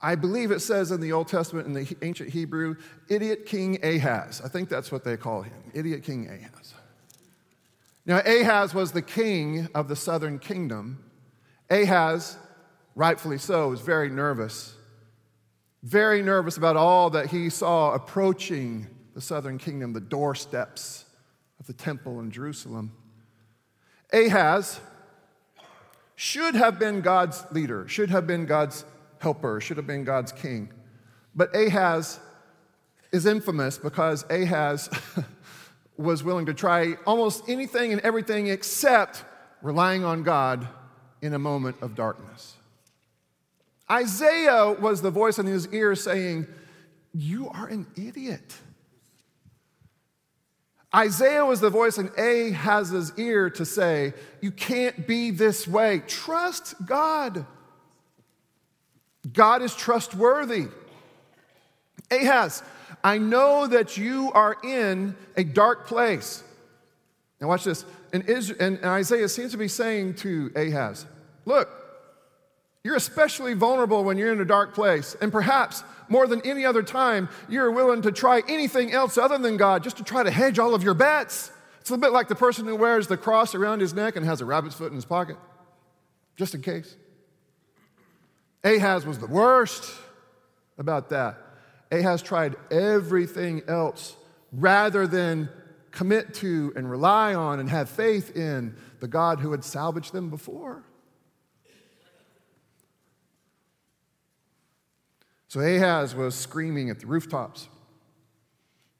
I 0.00 0.14
believe 0.14 0.50
it 0.50 0.60
says 0.60 0.90
in 0.90 1.00
the 1.00 1.12
Old 1.12 1.28
Testament 1.28 1.66
in 1.66 1.74
the 1.74 1.96
ancient 2.00 2.30
Hebrew, 2.30 2.76
idiot 3.08 3.44
King 3.44 3.78
Ahaz. 3.84 4.40
I 4.42 4.48
think 4.48 4.68
that's 4.70 4.90
what 4.90 5.04
they 5.04 5.16
call 5.16 5.42
him, 5.42 5.70
idiot 5.74 6.02
King 6.02 6.28
Ahaz. 6.28 6.74
Now, 8.06 8.22
Ahaz 8.24 8.72
was 8.72 8.92
the 8.92 9.02
king 9.02 9.68
of 9.74 9.88
the 9.88 9.96
southern 9.96 10.38
kingdom. 10.38 11.04
Ahaz, 11.68 12.38
rightfully 12.94 13.38
so, 13.38 13.68
was 13.68 13.82
very 13.82 14.08
nervous. 14.08 14.74
Very 15.82 16.22
nervous 16.22 16.56
about 16.56 16.76
all 16.76 17.10
that 17.10 17.26
he 17.26 17.50
saw 17.50 17.92
approaching 17.92 18.86
the 19.20 19.26
southern 19.26 19.58
kingdom, 19.58 19.92
the 19.92 20.00
doorsteps 20.00 21.04
of 21.58 21.66
the 21.66 21.74
temple 21.74 22.20
in 22.20 22.30
Jerusalem. 22.30 22.90
Ahaz 24.14 24.80
should 26.16 26.54
have 26.54 26.78
been 26.78 27.02
God's 27.02 27.44
leader, 27.52 27.86
should 27.86 28.08
have 28.08 28.26
been 28.26 28.46
God's 28.46 28.82
helper, 29.18 29.60
should 29.60 29.76
have 29.76 29.86
been 29.86 30.04
God's 30.04 30.32
king. 30.32 30.70
But 31.34 31.54
Ahaz 31.54 32.18
is 33.12 33.26
infamous 33.26 33.76
because 33.76 34.24
Ahaz 34.30 34.88
was 35.98 36.24
willing 36.24 36.46
to 36.46 36.54
try 36.54 36.94
almost 37.06 37.46
anything 37.46 37.92
and 37.92 38.00
everything 38.00 38.46
except 38.46 39.22
relying 39.60 40.02
on 40.02 40.22
God 40.22 40.66
in 41.20 41.34
a 41.34 41.38
moment 41.38 41.76
of 41.82 41.94
darkness. 41.94 42.54
Isaiah 43.90 44.72
was 44.80 45.02
the 45.02 45.10
voice 45.10 45.38
in 45.38 45.44
his 45.44 45.68
ear 45.74 45.94
saying, 45.94 46.46
You 47.12 47.50
are 47.50 47.66
an 47.66 47.86
idiot. 47.96 48.56
Isaiah 50.94 51.44
was 51.44 51.60
the 51.60 51.70
voice 51.70 51.98
in 51.98 52.10
Ahaz's 52.18 53.12
ear 53.16 53.48
to 53.50 53.64
say, 53.64 54.12
You 54.40 54.50
can't 54.50 55.06
be 55.06 55.30
this 55.30 55.68
way. 55.68 56.02
Trust 56.06 56.74
God. 56.84 57.46
God 59.32 59.62
is 59.62 59.74
trustworthy. 59.74 60.66
Ahaz, 62.10 62.62
I 63.04 63.18
know 63.18 63.66
that 63.66 63.96
you 63.96 64.32
are 64.32 64.56
in 64.64 65.14
a 65.36 65.44
dark 65.44 65.86
place. 65.86 66.42
Now, 67.40 67.48
watch 67.48 67.64
this. 67.64 67.84
And, 68.12 68.28
Israel, 68.28 68.58
and 68.60 68.84
Isaiah 68.84 69.28
seems 69.28 69.52
to 69.52 69.58
be 69.58 69.68
saying 69.68 70.14
to 70.16 70.50
Ahaz, 70.56 71.06
Look, 71.44 71.68
you're 72.82 72.96
especially 72.96 73.54
vulnerable 73.54 74.04
when 74.04 74.18
you're 74.18 74.32
in 74.32 74.40
a 74.40 74.44
dark 74.44 74.74
place. 74.74 75.16
And 75.20 75.30
perhaps 75.30 75.84
more 76.10 76.26
than 76.26 76.42
any 76.42 76.66
other 76.66 76.82
time, 76.82 77.30
you're 77.48 77.70
willing 77.70 78.02
to 78.02 78.12
try 78.12 78.42
anything 78.48 78.92
else 78.92 79.16
other 79.16 79.38
than 79.38 79.56
God 79.56 79.82
just 79.82 79.96
to 79.96 80.04
try 80.04 80.22
to 80.22 80.30
hedge 80.30 80.58
all 80.58 80.74
of 80.74 80.82
your 80.82 80.92
bets. 80.92 81.50
It's 81.80 81.90
a 81.90 81.96
bit 81.96 82.12
like 82.12 82.28
the 82.28 82.34
person 82.34 82.66
who 82.66 82.76
wears 82.76 83.06
the 83.06 83.16
cross 83.16 83.54
around 83.54 83.80
his 83.80 83.94
neck 83.94 84.16
and 84.16 84.26
has 84.26 84.42
a 84.42 84.44
rabbit's 84.44 84.74
foot 84.74 84.90
in 84.90 84.96
his 84.96 85.06
pocket, 85.06 85.36
just 86.36 86.54
in 86.54 86.60
case. 86.60 86.94
Ahaz 88.62 89.06
was 89.06 89.18
the 89.18 89.26
worst 89.26 89.90
about 90.76 91.08
that. 91.10 91.38
Ahaz 91.90 92.20
tried 92.22 92.56
everything 92.70 93.62
else 93.66 94.14
rather 94.52 95.06
than 95.06 95.48
commit 95.90 96.34
to 96.34 96.72
and 96.76 96.90
rely 96.90 97.34
on 97.34 97.60
and 97.60 97.70
have 97.70 97.88
faith 97.88 98.36
in 98.36 98.76
the 99.00 99.08
God 99.08 99.40
who 99.40 99.52
had 99.52 99.64
salvaged 99.64 100.12
them 100.12 100.30
before. 100.30 100.82
So 105.50 105.58
Ahaz 105.58 106.14
was 106.14 106.36
screaming 106.36 106.90
at 106.90 107.00
the 107.00 107.08
rooftops. 107.08 107.66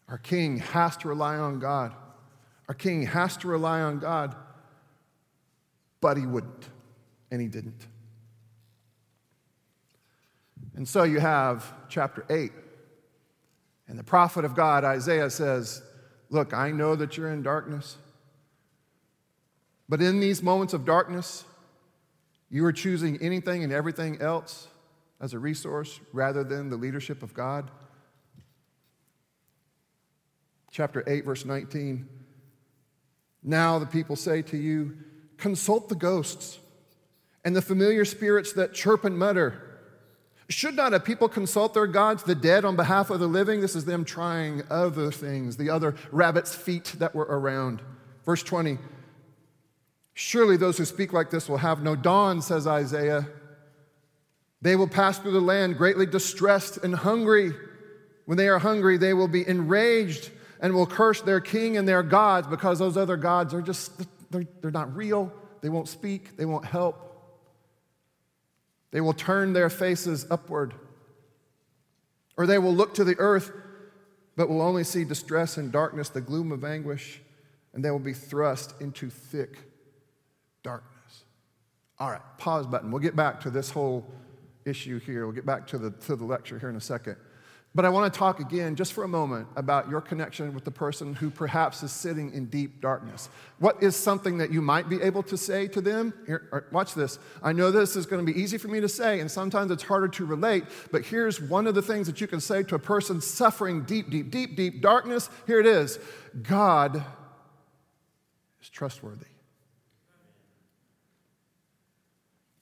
Our 0.09 0.19
king 0.19 0.57
has 0.57 0.97
to 0.97 1.07
rely 1.07 1.37
on 1.37 1.61
God. 1.61 1.95
Our 2.67 2.75
king 2.75 3.07
has 3.07 3.37
to 3.37 3.47
rely 3.47 3.83
on 3.83 4.01
God. 4.01 4.35
But 6.01 6.17
he 6.17 6.27
wouldn't, 6.27 6.69
and 7.31 7.41
he 7.41 7.47
didn't. 7.47 7.87
And 10.75 10.89
so 10.89 11.05
you 11.05 11.21
have 11.21 11.73
chapter 11.89 12.27
8. 12.29 12.51
And 13.87 13.97
the 13.97 14.03
prophet 14.03 14.45
of 14.45 14.57
God, 14.57 14.83
Isaiah, 14.83 15.31
says, 15.31 15.83
Look, 16.31 16.53
I 16.53 16.73
know 16.73 16.97
that 16.97 17.17
you're 17.17 17.31
in 17.31 17.45
darkness. 17.45 17.97
But 19.89 20.03
in 20.03 20.19
these 20.19 20.43
moments 20.43 20.75
of 20.75 20.85
darkness, 20.85 21.45
you 22.51 22.65
are 22.65 22.73
choosing 22.73 23.19
anything 23.23 23.63
and 23.63 23.73
everything 23.73 24.21
else 24.21 24.67
as 25.21 25.33
a 25.35 25.39
resource 25.39 26.01
rather 26.13 26.43
than 26.45 26.71
the 26.71 26.77
leadership 26.77 27.23
of 27.23 27.35
God? 27.35 27.71
Chapter 30.71 31.03
8, 31.07 31.25
verse 31.25 31.45
19. 31.45 32.09
Now 33.43 33.79
the 33.79 33.87
people 33.87 34.17
say 34.17 34.43
to 34.43 34.57
you, 34.57 34.97
Consult 35.37 35.89
the 35.89 35.95
ghosts 35.95 36.59
and 37.45 37.57
the 37.57 37.63
familiar 37.63 38.05
spirits 38.05 38.53
that 38.53 38.75
chirp 38.75 39.05
and 39.05 39.19
mutter. 39.19 39.71
Should 40.51 40.75
not 40.75 40.93
a 40.93 41.01
people 41.01 41.29
consult 41.29 41.75
their 41.75 41.87
gods, 41.87 42.25
the 42.25 42.35
dead, 42.35 42.65
on 42.65 42.77
behalf 42.77 43.09
of 43.09 43.21
the 43.21 43.27
living? 43.27 43.61
This 43.61 43.75
is 43.75 43.85
them 43.85 44.05
trying 44.05 44.63
other 44.69 45.11
things, 45.11 45.57
the 45.57 45.71
other 45.71 45.95
rabbit's 46.11 46.55
feet 46.55 46.97
that 46.99 47.15
were 47.15 47.25
around. 47.25 47.81
Verse 48.27 48.43
20 48.43 48.79
Surely 50.13 50.57
those 50.59 50.77
who 50.77 50.85
speak 50.85 51.13
like 51.13 51.31
this 51.31 51.49
will 51.49 51.59
have 51.59 51.83
no 51.83 51.97
dawn, 51.97 52.43
says 52.43 52.67
Isaiah. 52.67 53.27
They 54.63 54.77
will 54.77 54.89
pass 54.89 55.19
through 55.19 55.33
the 55.33 55.41
land 55.41 55.79
greatly 55.79 56.07
distressed 56.07 56.79
and 56.79 56.95
hungry. 56.95 57.53
When 58.27 58.37
they 58.37 58.49
are 58.49 58.59
hungry, 58.59 58.99
they 58.99 59.15
will 59.15 59.29
be 59.29 59.47
enraged 59.49 60.31
and 60.61 60.75
will 60.75 60.87
curse 60.87 61.23
their 61.23 61.41
king 61.41 61.77
and 61.77 61.89
their 61.89 62.03
gods 62.03 62.47
because 62.47 62.79
those 62.79 62.97
other 62.97 63.17
gods 63.17 63.55
are 63.55 63.63
just, 63.63 63.93
they're, 64.31 64.47
they're 64.61 64.71
not 64.71 64.95
real. 64.95 65.33
They 65.63 65.69
won't 65.69 65.89
speak, 65.89 66.37
they 66.37 66.45
won't 66.45 66.65
help. 66.65 67.07
They 68.91 69.01
will 69.01 69.13
turn 69.15 69.53
their 69.53 69.71
faces 69.71 70.27
upward. 70.31 70.75
Or 72.37 72.47
they 72.47 72.59
will 72.59 72.75
look 72.75 72.95
to 72.95 73.05
the 73.05 73.17
earth, 73.19 73.53
but 74.37 74.49
will 74.49 74.63
only 74.63 74.85
see 74.85 75.05
distress 75.05 75.57
and 75.57 75.71
darkness, 75.71 76.09
the 76.09 76.21
gloom 76.21 76.53
of 76.53 76.65
anguish, 76.65 77.21
and 77.73 77.85
they 77.85 77.91
will 77.91 77.99
be 77.99 78.15
thrust 78.15 78.75
into 78.81 79.11
thick 79.11 79.59
darkness. 80.63 81.25
All 81.99 82.11
right, 82.11 82.23
pause 82.39 82.67
button. 82.67 82.91
We'll 82.91 83.03
get 83.03 83.15
back 83.15 83.41
to 83.43 83.51
this 83.51 83.71
whole 83.71 84.11
issue 84.71 84.99
here. 84.99 85.27
We'll 85.27 85.35
get 85.35 85.45
back 85.45 85.67
to 85.69 85.79
the, 85.79 85.91
to 85.91 86.17
the 86.17 86.25
lecture 86.25 86.59
here 86.59 86.71
in 86.71 86.77
a 86.77 86.81
second. 86.81 87.17
But 87.73 87.85
I 87.85 87.89
want 87.89 88.13
to 88.13 88.19
talk 88.19 88.41
again, 88.41 88.75
just 88.75 88.93
for 88.93 89.05
a 89.05 89.09
moment, 89.09 89.47
about 89.55 89.89
your 89.89 90.01
connection 90.01 90.55
with 90.55 90.65
the 90.65 90.73
person 90.73 91.15
who 91.15 91.31
perhaps 91.31 91.85
is 91.85 91.93
sitting 91.93 92.33
in 92.33 92.47
deep 92.47 92.81
darkness. 92.81 93.29
What 93.61 93.81
is 93.81 93.95
something 93.95 94.39
that 94.39 94.53
you 94.53 94.61
might 94.61 94.89
be 94.89 95.01
able 95.01 95.23
to 95.25 95.37
say 95.37 95.69
to 95.69 95.81
them? 95.81 96.13
Here, 96.27 96.67
watch 96.73 96.95
this. 96.95 97.21
I 97.45 97.53
know 97.53 97.71
this 97.71 97.95
is 97.95 98.07
going 98.07 98.27
to 98.27 98.33
be 98.33 98.41
easy 98.41 98.59
for 98.59 98.67
me 98.67 98.81
to 98.81 98.89
say, 98.89 99.21
and 99.21 99.31
sometimes 99.31 99.71
it's 99.71 99.85
harder 99.85 100.09
to 100.09 100.27
relate, 100.27 100.65
but 100.91 101.05
here's 101.05 101.41
one 101.41 101.69
of 101.69 101.77
the 101.77 101.83
things 101.83 102.09
that 102.09 102.21
you 102.21 102.27
can 102.27 102.41
say 102.41 102.65
to 102.65 102.75
a 102.75 102.79
person 102.81 103.21
suffering 103.21 103.83
deep, 103.83 104.11
deep, 104.11 104.33
deep, 104.33 104.57
deep 104.57 104.83
darkness. 104.83 105.31
Here 105.47 105.61
it 105.61 105.67
is 105.67 106.01
God 106.43 107.05
is 108.61 108.69
trustworthy. 108.69 109.27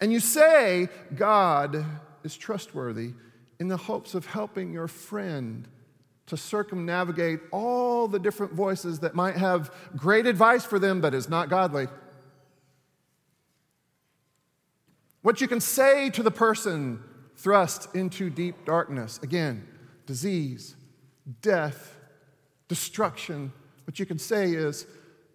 And 0.01 0.13
you 0.13 0.21
say 0.21 0.89
God 1.15 1.85
is 2.23 2.37
trustworthy 2.37 3.15
in 3.59 3.69
the 3.69 3.77
hopes 3.77 4.15
of 4.15 4.27
helping 4.27 4.73
your 4.73 4.89
friend 4.89 5.67
to 6.27 6.37
circumnavigate 6.37 7.41
all 7.51 8.07
the 8.07 8.19
different 8.19 8.53
voices 8.53 9.01
that 9.01 9.15
might 9.15 9.37
have 9.37 9.73
great 9.97 10.27
advice 10.27 10.65
for 10.65 10.79
them 10.79 11.01
but 11.01 11.15
is 11.15 11.29
not 11.29 11.49
godly. 11.49 11.89
What 15.23 15.41
you 15.41 15.49
can 15.49 15.61
say 15.61 16.11
to 16.11 16.23
the 16.23 16.31
person 16.31 17.03
thrust 17.37 17.95
into 17.95 18.31
deep 18.31 18.65
darkness 18.65 19.19
again, 19.23 19.67
disease, 20.07 20.77
death, 21.43 21.97
destruction. 22.69 23.53
What 23.85 23.99
you 23.99 24.07
can 24.07 24.19
say 24.19 24.53
is, 24.53 24.87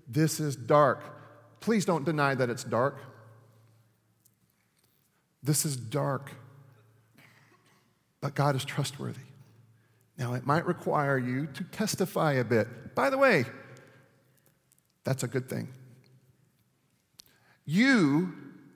This 0.07 0.39
is 0.39 0.55
dark. 0.55 1.01
Please 1.59 1.85
don't 1.85 2.05
deny 2.05 2.35
that 2.35 2.49
it's 2.49 2.63
dark. 2.63 2.97
This 5.43 5.65
is 5.65 5.75
dark, 5.75 6.32
but 8.21 8.34
God 8.34 8.56
is 8.56 8.63
trustworthy. 8.63 9.19
Now, 10.17 10.34
it 10.34 10.45
might 10.45 10.65
require 10.65 11.17
you 11.17 11.47
to 11.47 11.63
testify 11.65 12.34
a 12.34 12.43
bit. 12.43 12.95
By 12.95 13.10
the 13.10 13.17
way, 13.17 13.45
that's 15.03 15.23
a 15.23 15.27
good 15.27 15.49
thing. 15.49 15.67
You 17.65 18.34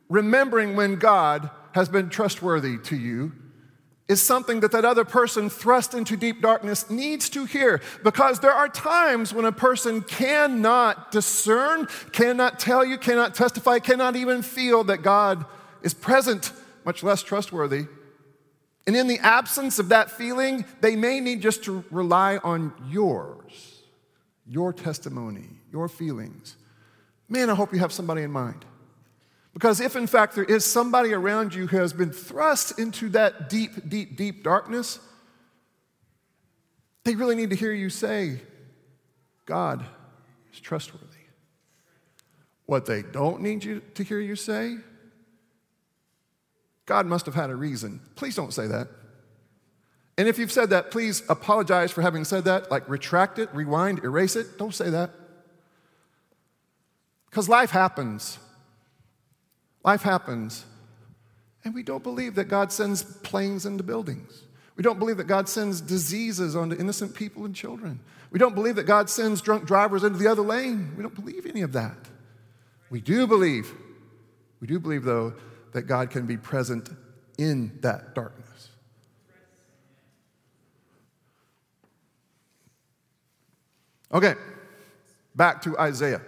remembering 0.10 0.76
when 0.76 0.96
God 0.96 1.50
has 1.74 1.90
been 1.90 2.10
trustworthy 2.10 2.78
to 2.80 2.96
you 2.96 3.32
is 4.08 4.22
something 4.22 4.62
that 4.62 4.72
that 4.72 4.86
other 4.86 5.04
person 5.04 5.50
thrust 5.50 5.94
into 5.94 6.16
deep 6.16 6.42
darkness 6.42 6.90
needs 6.90 7.30
to 7.30 7.44
hear 7.46 7.82
because 8.04 8.40
there 8.40 8.54
are 8.54 8.70
times 8.70 9.34
when 9.34 9.44
a 9.44 9.52
person 9.52 10.02
cannot 10.02 11.12
discern, 11.12 11.88
cannot 12.14 12.58
tell 12.58 12.86
you, 12.86 12.98
cannot 12.98 13.36
testify, 13.36 13.80
cannot 13.80 14.16
even 14.16 14.42
feel 14.42 14.86
that 14.86 15.02
God 15.02 15.46
is 15.88 15.94
present, 15.94 16.52
much 16.86 17.02
less 17.02 17.24
trustworthy. 17.24 17.86
And 18.86 18.96
in 18.96 19.08
the 19.08 19.20
absence 19.20 19.80
of 19.80 19.90
that 19.90 20.12
feeling, 20.12 20.66
they 20.82 20.98
may 20.98 21.22
need 21.22 21.42
just 21.42 21.64
to 21.64 21.84
rely 21.92 22.38
on 22.44 22.74
yours, 22.90 23.84
your 24.46 24.74
testimony, 24.74 25.48
your 25.72 25.88
feelings. 25.88 26.58
Man, 27.30 27.50
I 27.50 27.56
hope 27.56 27.72
you 27.74 27.80
have 27.80 27.94
somebody 27.94 28.22
in 28.22 28.32
mind. 28.32 28.66
Because 29.54 29.80
if 29.80 29.96
in 29.96 30.08
fact 30.08 30.36
there 30.36 30.44
is 30.44 30.66
somebody 30.66 31.14
around 31.14 31.56
you 31.56 31.68
who 31.68 31.78
has 31.78 31.94
been 31.94 32.12
thrust 32.12 32.78
into 32.78 33.08
that 33.10 33.48
deep, 33.50 33.72
deep, 33.88 34.18
deep 34.18 34.44
darkness, 34.44 35.00
they 37.06 37.16
really 37.16 37.36
need 37.36 37.50
to 37.52 37.56
hear 37.56 37.72
you 37.72 37.90
say, 37.90 38.42
God 39.46 39.86
is 40.54 40.60
trustworthy. 40.60 41.06
What 42.66 42.86
they 42.86 43.04
don't 43.04 43.42
need 43.42 43.64
you 43.64 43.82
to 43.96 44.04
hear 44.04 44.20
you 44.20 44.36
say 44.36 44.80
God 46.88 47.06
must 47.06 47.28
have 47.28 47.36
had 47.36 47.52
a 47.52 47.56
reason. 47.56 48.02
Please 48.16 48.36
don't 48.36 48.54
say 48.54 48.66
that. 48.66 48.88
And 50.18 50.28
if 50.28 50.40
you've 50.40 50.52
said 50.52 50.72
that, 50.72 50.90
please 50.90 51.22
apologize 51.30 51.92
for 51.92 52.02
having 52.02 52.24
said 52.24 52.46
that. 52.46 52.72
Like 52.72 52.90
retract 52.90 53.38
it, 53.38 53.54
rewind, 53.54 54.04
erase 54.04 54.36
it. 54.36 54.58
Don't 54.58 54.74
say 54.74 54.90
that. 54.90 55.12
Because 57.30 57.48
life 57.48 57.70
happens. 57.70 58.40
Life 59.84 60.02
happens. 60.02 60.66
And 61.64 61.76
we 61.76 61.84
don't 61.84 62.04
believe 62.04 62.36
that 62.36 62.46
God 62.46 62.72
sends 62.72 63.04
planes 63.04 63.66
into 63.66 63.84
buildings. 63.84 64.44
We 64.76 64.84
don't 64.84 64.98
believe 64.98 65.18
that 65.18 65.26
God 65.26 65.50
sends 65.50 65.82
diseases 65.82 66.56
onto 66.56 66.76
innocent 66.78 67.14
people 67.14 67.46
and 67.46 67.54
children. 67.54 68.00
We 68.32 68.40
don't 68.40 68.56
believe 68.56 68.76
that 68.76 68.86
God 68.86 69.10
sends 69.10 69.42
drunk 69.42 69.66
drivers 69.66 70.04
into 70.04 70.18
the 70.18 70.28
other 70.28 70.42
lane. 70.42 70.94
We 70.96 71.04
don't 71.04 71.16
believe 71.16 71.46
any 71.46 71.62
of 71.62 71.74
that. 71.74 71.98
We 72.90 73.02
do 73.02 73.28
believe, 73.28 73.74
we 74.62 74.68
do 74.68 74.80
believe, 74.80 75.04
though, 75.04 75.34
that 75.78 75.84
God 75.84 76.10
can 76.10 76.26
be 76.26 76.38
present 76.38 76.90
in 77.38 77.78
that 77.82 78.16
darkness. 78.16 78.70
Okay, 84.12 84.34
back 85.36 85.62
to 85.62 85.78
Isaiah. 85.78 86.22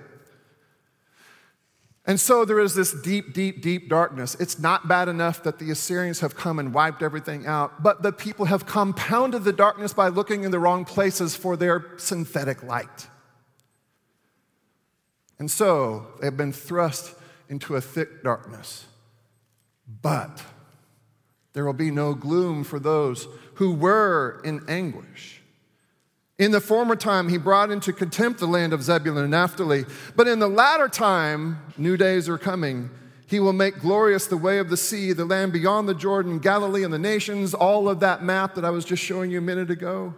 And 2.06 2.20
so 2.20 2.46
there 2.46 2.60
is 2.60 2.76
this 2.76 2.94
deep, 2.94 3.34
deep, 3.34 3.64
deep 3.64 3.90
darkness. 3.90 4.36
It's 4.40 4.60
not 4.60 4.88
bad 4.88 5.10
enough 5.10 5.42
that 5.42 5.58
the 5.58 5.72
Assyrians 5.72 6.20
have 6.20 6.36
come 6.36 6.60
and 6.60 6.72
wiped 6.72 7.02
everything 7.02 7.48
out, 7.48 7.82
but 7.82 8.04
the 8.04 8.12
people 8.12 8.46
have 8.46 8.68
compounded 8.68 9.46
the 9.46 9.54
darkness 9.54 9.94
by 9.94 10.10
looking 10.10 10.44
in 10.44 10.52
the 10.52 10.60
wrong 10.60 10.86
places 10.86 11.36
for 11.36 11.58
their 11.58 11.98
synthetic 11.98 12.62
light. 12.62 13.08
And 15.40 15.50
so 15.50 16.06
they've 16.22 16.38
been 16.38 16.54
thrust 16.54 17.16
into 17.50 17.76
a 17.76 17.82
thick 17.82 18.24
darkness. 18.24 18.86
But 20.02 20.44
there 21.54 21.66
will 21.66 21.74
be 21.74 21.92
no 21.92 22.14
gloom 22.14 22.64
for 22.64 22.80
those 22.80 23.28
who 23.56 23.74
were 23.74 24.42
in 24.44 24.62
anguish. 24.70 25.42
In 26.38 26.52
the 26.52 26.62
former 26.62 26.96
time, 26.96 27.28
he 27.28 27.38
brought 27.38 27.70
into 27.70 27.92
contempt 27.92 28.40
the 28.40 28.48
land 28.48 28.72
of 28.72 28.82
Zebulun 28.82 29.24
and 29.24 29.32
Naphtali. 29.32 29.86
But 30.16 30.28
in 30.28 30.40
the 30.40 30.48
latter 30.48 30.88
time, 30.88 31.60
new 31.78 31.98
days 31.98 32.30
are 32.30 32.38
coming. 32.38 32.90
He 33.28 33.42
will 33.42 33.54
make 33.54 33.80
glorious 33.80 34.26
the 34.26 34.38
way 34.38 34.60
of 34.60 34.70
the 34.70 34.78
sea, 34.78 35.12
the 35.12 35.26
land 35.26 35.52
beyond 35.52 35.90
the 35.90 35.94
Jordan, 35.94 36.40
Galilee 36.40 36.84
and 36.84 36.94
the 36.94 37.00
nations, 37.00 37.54
all 37.54 37.90
of 37.90 38.00
that 38.00 38.24
map 38.24 38.56
that 38.56 38.64
I 38.64 38.70
was 38.70 38.86
just 38.86 39.04
showing 39.04 39.32
you 39.32 39.40
a 39.40 39.42
minute 39.42 39.70
ago. 39.70 40.14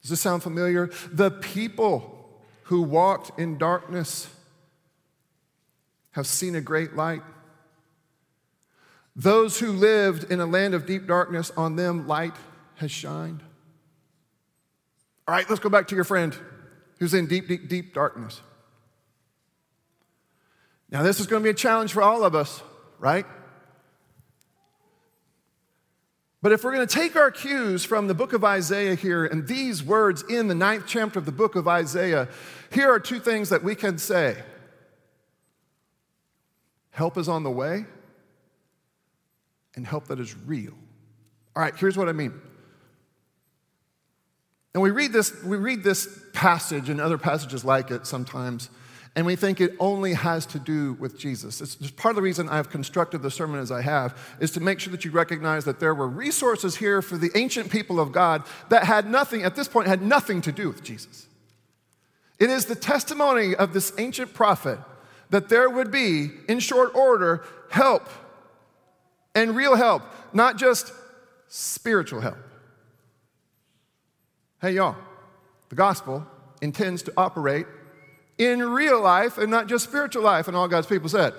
Does 0.00 0.10
this 0.10 0.20
sound 0.20 0.42
familiar? 0.42 0.90
The 1.12 1.30
people 1.30 2.40
who 2.64 2.80
walked 2.80 3.38
in 3.38 3.58
darkness 3.58 4.28
have 6.12 6.26
seen 6.26 6.54
a 6.54 6.60
great 6.60 6.96
light. 6.96 7.22
Those 9.16 9.58
who 9.58 9.72
lived 9.72 10.30
in 10.30 10.40
a 10.40 10.46
land 10.46 10.74
of 10.74 10.86
deep 10.86 11.06
darkness, 11.06 11.50
on 11.56 11.76
them 11.76 12.06
light 12.06 12.34
has 12.76 12.90
shined. 12.90 13.42
All 15.26 15.34
right, 15.34 15.48
let's 15.48 15.60
go 15.60 15.68
back 15.68 15.88
to 15.88 15.94
your 15.94 16.04
friend 16.04 16.36
who's 16.98 17.14
in 17.14 17.26
deep, 17.26 17.48
deep, 17.48 17.68
deep 17.68 17.94
darkness. 17.94 18.40
Now, 20.90 21.02
this 21.02 21.20
is 21.20 21.26
going 21.26 21.42
to 21.42 21.44
be 21.44 21.50
a 21.50 21.54
challenge 21.54 21.92
for 21.92 22.02
all 22.02 22.24
of 22.24 22.34
us, 22.34 22.62
right? 22.98 23.26
But 26.42 26.52
if 26.52 26.64
we're 26.64 26.72
going 26.72 26.86
to 26.86 26.94
take 26.94 27.16
our 27.16 27.30
cues 27.30 27.84
from 27.84 28.06
the 28.06 28.14
book 28.14 28.32
of 28.32 28.44
Isaiah 28.44 28.94
here 28.94 29.26
and 29.26 29.46
these 29.46 29.84
words 29.84 30.24
in 30.28 30.48
the 30.48 30.54
ninth 30.54 30.84
chapter 30.86 31.18
of 31.18 31.26
the 31.26 31.32
book 31.32 31.54
of 31.54 31.68
Isaiah, 31.68 32.28
here 32.72 32.90
are 32.90 32.98
two 32.98 33.20
things 33.20 33.50
that 33.50 33.62
we 33.62 33.74
can 33.74 33.98
say 33.98 34.36
help 36.92 37.16
is 37.16 37.28
on 37.28 37.44
the 37.44 37.50
way, 37.50 37.86
and 39.76 39.86
help 39.86 40.08
that 40.08 40.20
is 40.20 40.34
real. 40.46 40.72
All 41.54 41.62
right, 41.62 41.74
here's 41.76 41.96
what 41.96 42.08
I 42.08 42.12
mean. 42.12 42.32
And 44.74 44.82
we 44.82 44.90
read 44.90 45.12
this, 45.12 45.42
we 45.42 45.56
read 45.56 45.82
this 45.82 46.20
passage 46.32 46.88
and 46.88 47.00
other 47.00 47.18
passages 47.18 47.64
like 47.64 47.90
it 47.90 48.06
sometimes, 48.06 48.70
and 49.16 49.26
we 49.26 49.34
think 49.34 49.60
it 49.60 49.74
only 49.80 50.14
has 50.14 50.46
to 50.46 50.60
do 50.60 50.92
with 50.94 51.18
Jesus. 51.18 51.60
It's 51.60 51.74
just 51.74 51.96
part 51.96 52.12
of 52.12 52.16
the 52.16 52.22
reason 52.22 52.48
I've 52.48 52.70
constructed 52.70 53.22
the 53.22 53.30
sermon 53.30 53.58
as 53.58 53.72
I 53.72 53.82
have 53.82 54.16
is 54.38 54.52
to 54.52 54.60
make 54.60 54.78
sure 54.78 54.92
that 54.92 55.04
you 55.04 55.10
recognize 55.10 55.64
that 55.64 55.80
there 55.80 55.94
were 55.94 56.06
resources 56.06 56.76
here 56.76 57.02
for 57.02 57.18
the 57.18 57.30
ancient 57.34 57.72
people 57.72 57.98
of 57.98 58.12
God 58.12 58.44
that 58.68 58.84
had 58.84 59.10
nothing, 59.10 59.42
at 59.42 59.56
this 59.56 59.66
point, 59.66 59.88
had 59.88 60.02
nothing 60.02 60.40
to 60.42 60.52
do 60.52 60.68
with 60.68 60.84
Jesus. 60.84 61.26
It 62.38 62.50
is 62.50 62.66
the 62.66 62.76
testimony 62.76 63.56
of 63.56 63.72
this 63.72 63.92
ancient 63.98 64.32
prophet 64.32 64.78
that 65.30 65.48
there 65.48 65.68
would 65.68 65.90
be, 65.90 66.30
in 66.48 66.60
short 66.60 66.94
order, 66.94 67.44
help 67.70 68.08
and 69.34 69.54
real 69.54 69.76
help, 69.76 70.02
not 70.32 70.56
just 70.56 70.92
spiritual 71.48 72.20
help. 72.20 72.38
Hey, 74.60 74.72
y'all, 74.72 74.96
the 75.68 75.74
gospel 75.74 76.26
intends 76.60 77.02
to 77.02 77.12
operate 77.16 77.66
in 78.38 78.62
real 78.62 79.00
life 79.00 79.38
and 79.38 79.50
not 79.50 79.66
just 79.66 79.84
spiritual 79.84 80.22
life. 80.22 80.48
And 80.48 80.56
all 80.56 80.68
God's 80.68 80.86
people 80.86 81.08
said, 81.08 81.32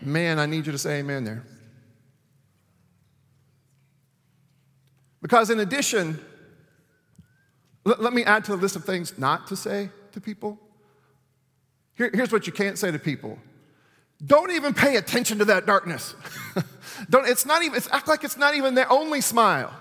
Man, 0.00 0.38
I 0.38 0.46
need 0.46 0.64
you 0.64 0.72
to 0.72 0.78
say 0.78 1.00
amen 1.00 1.24
there. 1.24 1.44
Because 5.20 5.50
in 5.50 5.58
addition, 5.58 6.20
let, 7.84 8.12
me 8.12 8.22
add 8.24 8.44
to 8.44 8.52
the 8.52 8.56
list 8.56 8.76
of 8.76 8.84
things 8.84 9.18
not 9.18 9.48
to 9.48 9.56
say 9.56 9.90
to 10.12 10.20
people. 10.20 10.58
Here, 11.96 12.10
here's 12.14 12.30
what 12.30 12.46
you 12.46 12.52
can't 12.52 12.78
say 12.78 12.90
to 12.90 12.98
people 12.98 13.38
don't 14.24 14.50
even 14.50 14.74
pay 14.74 14.96
attention 14.96 15.38
to 15.38 15.44
that 15.46 15.66
darkness. 15.66 16.14
Don't, 17.10 17.28
it's 17.28 17.46
not 17.46 17.62
even, 17.62 17.76
it's 17.76 17.88
act 17.92 18.08
like 18.08 18.24
it's 18.24 18.36
not 18.36 18.56
even 18.56 18.74
their 18.74 18.90
only 18.90 19.20
smile. 19.20 19.72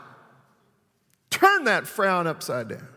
Turn 1.32 1.64
that 1.64 1.88
frown 1.88 2.28
upside 2.28 2.70
down. 2.70 2.88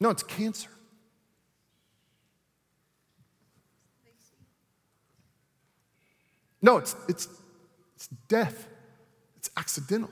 No, 0.00 0.10
it's 0.10 0.22
cancer. 0.22 0.70
No, 6.62 6.78
it's, 6.78 6.96
it's, 7.08 7.28
it's 7.96 8.08
death. 8.28 8.66
It's 9.36 9.50
accidental. 9.56 10.10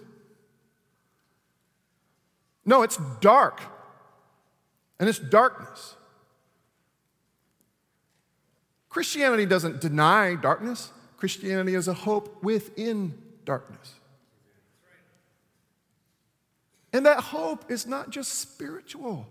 No, 2.65 2.83
it's 2.83 2.99
dark. 3.21 3.61
And 5.01 5.09
it's 5.09 5.19
darkness. 5.19 5.96
Christianity 8.97 9.45
doesn't 9.45 9.83
deny 9.83 10.37
darkness, 10.37 10.91
Christianity 11.19 11.75
is 11.75 11.87
a 11.87 11.93
hope 11.93 12.43
within 12.43 13.13
darkness. 13.45 13.93
And 16.95 17.05
that 17.05 17.21
hope 17.21 17.71
is 17.71 17.87
not 17.87 18.09
just 18.09 18.33
spiritual. 18.33 19.27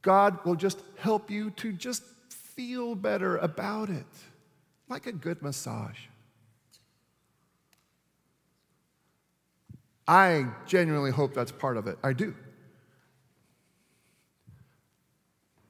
God 0.00 0.42
will 0.46 0.54
just 0.54 0.80
help 0.96 1.30
you 1.30 1.50
to 1.50 1.70
just 1.70 2.02
feel 2.30 2.94
better 2.94 3.36
about 3.36 3.90
it, 3.90 4.06
like 4.88 5.06
a 5.06 5.12
good 5.12 5.42
massage. 5.42 5.98
I 10.06 10.46
genuinely 10.66 11.10
hope 11.10 11.34
that's 11.34 11.52
part 11.52 11.76
of 11.76 11.86
it. 11.88 11.98
I 12.02 12.14
do. 12.14 12.34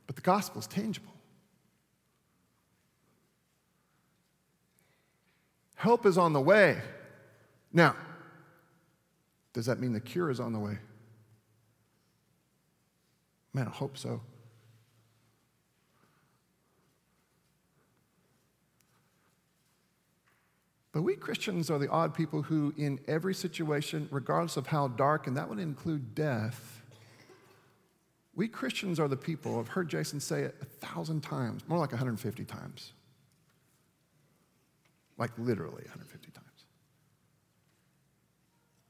But 0.06 0.14
the 0.14 0.22
gospel 0.22 0.60
is 0.60 0.68
tangible. 0.68 1.17
Help 5.78 6.06
is 6.06 6.18
on 6.18 6.32
the 6.32 6.40
way. 6.40 6.76
Now, 7.72 7.94
does 9.52 9.66
that 9.66 9.78
mean 9.78 9.92
the 9.92 10.00
cure 10.00 10.28
is 10.28 10.40
on 10.40 10.52
the 10.52 10.58
way? 10.58 10.76
Man, 13.54 13.68
I 13.68 13.70
hope 13.70 13.96
so. 13.96 14.20
But 20.90 21.02
we 21.02 21.14
Christians 21.14 21.70
are 21.70 21.78
the 21.78 21.88
odd 21.88 22.12
people 22.12 22.42
who, 22.42 22.74
in 22.76 22.98
every 23.06 23.32
situation, 23.32 24.08
regardless 24.10 24.56
of 24.56 24.66
how 24.66 24.88
dark, 24.88 25.28
and 25.28 25.36
that 25.36 25.48
would 25.48 25.60
include 25.60 26.12
death, 26.12 26.82
we 28.34 28.48
Christians 28.48 28.98
are 28.98 29.06
the 29.06 29.16
people, 29.16 29.60
I've 29.60 29.68
heard 29.68 29.88
Jason 29.88 30.18
say 30.18 30.42
it 30.42 30.56
a 30.60 30.64
thousand 30.64 31.20
times, 31.20 31.62
more 31.68 31.78
like 31.78 31.92
150 31.92 32.44
times 32.46 32.94
like 35.18 35.30
literally 35.38 35.82
150 35.82 36.30
times. 36.30 36.46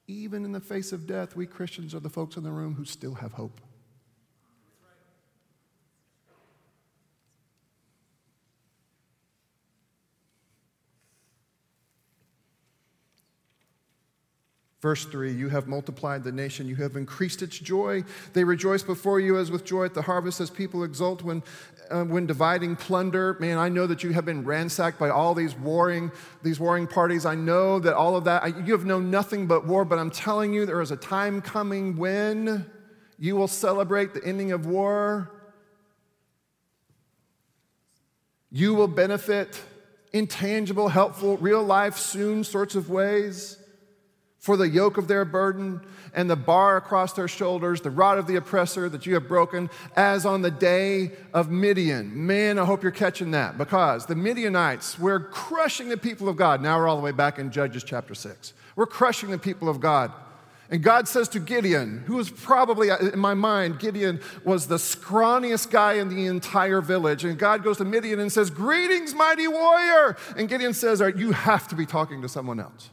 Even 0.06 0.44
in 0.44 0.52
the 0.52 0.60
face 0.60 0.92
of 0.92 1.06
death, 1.06 1.36
we 1.36 1.46
Christians 1.46 1.94
are 1.94 2.00
the 2.00 2.10
folks 2.10 2.36
in 2.36 2.42
the 2.42 2.50
room 2.50 2.74
who 2.74 2.84
still 2.84 3.14
have 3.14 3.32
hope. 3.32 3.60
Verse 14.80 15.04
3 15.04 15.32
You 15.32 15.48
have 15.48 15.66
multiplied 15.66 16.24
the 16.24 16.32
nation, 16.32 16.68
you 16.68 16.76
have 16.76 16.96
increased 16.96 17.42
its 17.42 17.58
joy. 17.58 18.04
They 18.32 18.44
rejoice 18.44 18.82
before 18.82 19.20
you 19.20 19.38
as 19.38 19.50
with 19.50 19.64
joy 19.64 19.84
at 19.86 19.94
the 19.94 20.02
harvest, 20.02 20.40
as 20.40 20.50
people 20.50 20.84
exult 20.84 21.22
when, 21.22 21.42
uh, 21.90 22.04
when 22.04 22.26
dividing 22.26 22.76
plunder. 22.76 23.36
Man, 23.40 23.58
I 23.58 23.68
know 23.68 23.86
that 23.86 24.04
you 24.04 24.12
have 24.12 24.24
been 24.24 24.44
ransacked 24.44 24.98
by 24.98 25.10
all 25.10 25.34
these 25.34 25.56
warring, 25.56 26.12
these 26.42 26.60
warring 26.60 26.86
parties. 26.86 27.26
I 27.26 27.34
know 27.34 27.80
that 27.80 27.94
all 27.94 28.16
of 28.16 28.24
that, 28.24 28.44
I, 28.44 28.46
you 28.48 28.72
have 28.72 28.84
known 28.84 29.10
nothing 29.10 29.46
but 29.46 29.66
war, 29.66 29.84
but 29.84 29.98
I'm 29.98 30.10
telling 30.10 30.52
you, 30.52 30.64
there 30.64 30.80
is 30.80 30.92
a 30.92 30.96
time 30.96 31.42
coming 31.42 31.96
when 31.96 32.66
you 33.18 33.34
will 33.34 33.48
celebrate 33.48 34.14
the 34.14 34.24
ending 34.24 34.52
of 34.52 34.66
war. 34.66 35.32
You 38.50 38.74
will 38.74 38.88
benefit 38.88 39.60
in 40.12 40.28
tangible, 40.28 40.88
helpful, 40.88 41.36
real 41.36 41.62
life, 41.62 41.98
soon 41.98 42.44
sorts 42.44 42.76
of 42.76 42.88
ways 42.88 43.58
for 44.38 44.56
the 44.56 44.68
yoke 44.68 44.98
of 44.98 45.08
their 45.08 45.24
burden 45.24 45.80
and 46.14 46.30
the 46.30 46.36
bar 46.36 46.76
across 46.76 47.12
their 47.12 47.28
shoulders, 47.28 47.80
the 47.80 47.90
rod 47.90 48.18
of 48.18 48.26
the 48.26 48.36
oppressor 48.36 48.88
that 48.88 49.04
you 49.04 49.14
have 49.14 49.28
broken, 49.28 49.68
as 49.96 50.24
on 50.24 50.42
the 50.42 50.50
day 50.50 51.12
of 51.34 51.50
Midian. 51.50 52.26
Man, 52.26 52.58
I 52.58 52.64
hope 52.64 52.82
you're 52.82 52.92
catching 52.92 53.32
that 53.32 53.58
because 53.58 54.06
the 54.06 54.14
Midianites 54.14 54.98
were 54.98 55.20
crushing 55.20 55.88
the 55.88 55.96
people 55.96 56.28
of 56.28 56.36
God. 56.36 56.62
Now 56.62 56.78
we're 56.78 56.88
all 56.88 56.96
the 56.96 57.02
way 57.02 57.12
back 57.12 57.38
in 57.38 57.50
Judges 57.50 57.84
chapter 57.84 58.14
6. 58.14 58.52
We're 58.76 58.86
crushing 58.86 59.30
the 59.30 59.38
people 59.38 59.68
of 59.68 59.80
God. 59.80 60.12
And 60.70 60.82
God 60.82 61.08
says 61.08 61.28
to 61.30 61.40
Gideon, 61.40 62.04
who 62.06 62.16
was 62.16 62.30
probably, 62.30 62.90
uh, 62.90 62.98
in 62.98 63.18
my 63.18 63.32
mind, 63.32 63.78
Gideon 63.78 64.20
was 64.44 64.66
the 64.66 64.76
scrawniest 64.76 65.70
guy 65.70 65.94
in 65.94 66.10
the 66.10 66.26
entire 66.26 66.82
village. 66.82 67.24
And 67.24 67.38
God 67.38 67.64
goes 67.64 67.78
to 67.78 67.86
Midian 67.86 68.20
and 68.20 68.30
says, 68.30 68.50
Greetings, 68.50 69.14
mighty 69.14 69.48
warrior. 69.48 70.18
And 70.36 70.46
Gideon 70.46 70.74
says, 70.74 71.00
All 71.00 71.06
right, 71.06 71.16
You 71.16 71.32
have 71.32 71.68
to 71.68 71.74
be 71.74 71.86
talking 71.86 72.20
to 72.20 72.28
someone 72.28 72.60
else 72.60 72.90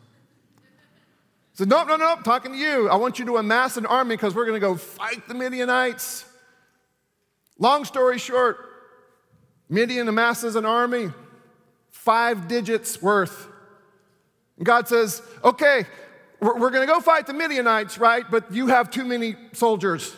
said, 1.55 1.69
Nope, 1.69 1.87
no, 1.87 1.95
no, 1.95 2.17
talking 2.23 2.51
to 2.51 2.57
you. 2.57 2.89
I 2.89 2.95
want 2.97 3.17
you 3.17 3.25
to 3.25 3.37
amass 3.37 3.77
an 3.77 3.85
army 3.85 4.15
because 4.15 4.35
we're 4.35 4.45
going 4.45 4.59
to 4.59 4.65
go 4.65 4.75
fight 4.75 5.27
the 5.27 5.33
Midianites. 5.33 6.25
Long 7.57 7.85
story 7.85 8.19
short, 8.19 8.57
Midian 9.69 10.07
amasses 10.07 10.55
an 10.55 10.65
army, 10.65 11.09
five 11.91 12.47
digits 12.47 13.01
worth. 13.01 13.47
And 14.57 14.65
God 14.65 14.87
says, 14.87 15.21
Okay, 15.43 15.85
we're, 16.41 16.59
we're 16.59 16.69
going 16.69 16.85
to 16.85 16.93
go 16.93 16.99
fight 16.99 17.25
the 17.25 17.33
Midianites, 17.33 17.97
right? 17.97 18.25
But 18.29 18.51
you 18.51 18.67
have 18.67 18.91
too 18.91 19.05
many 19.05 19.35
soldiers. 19.53 20.13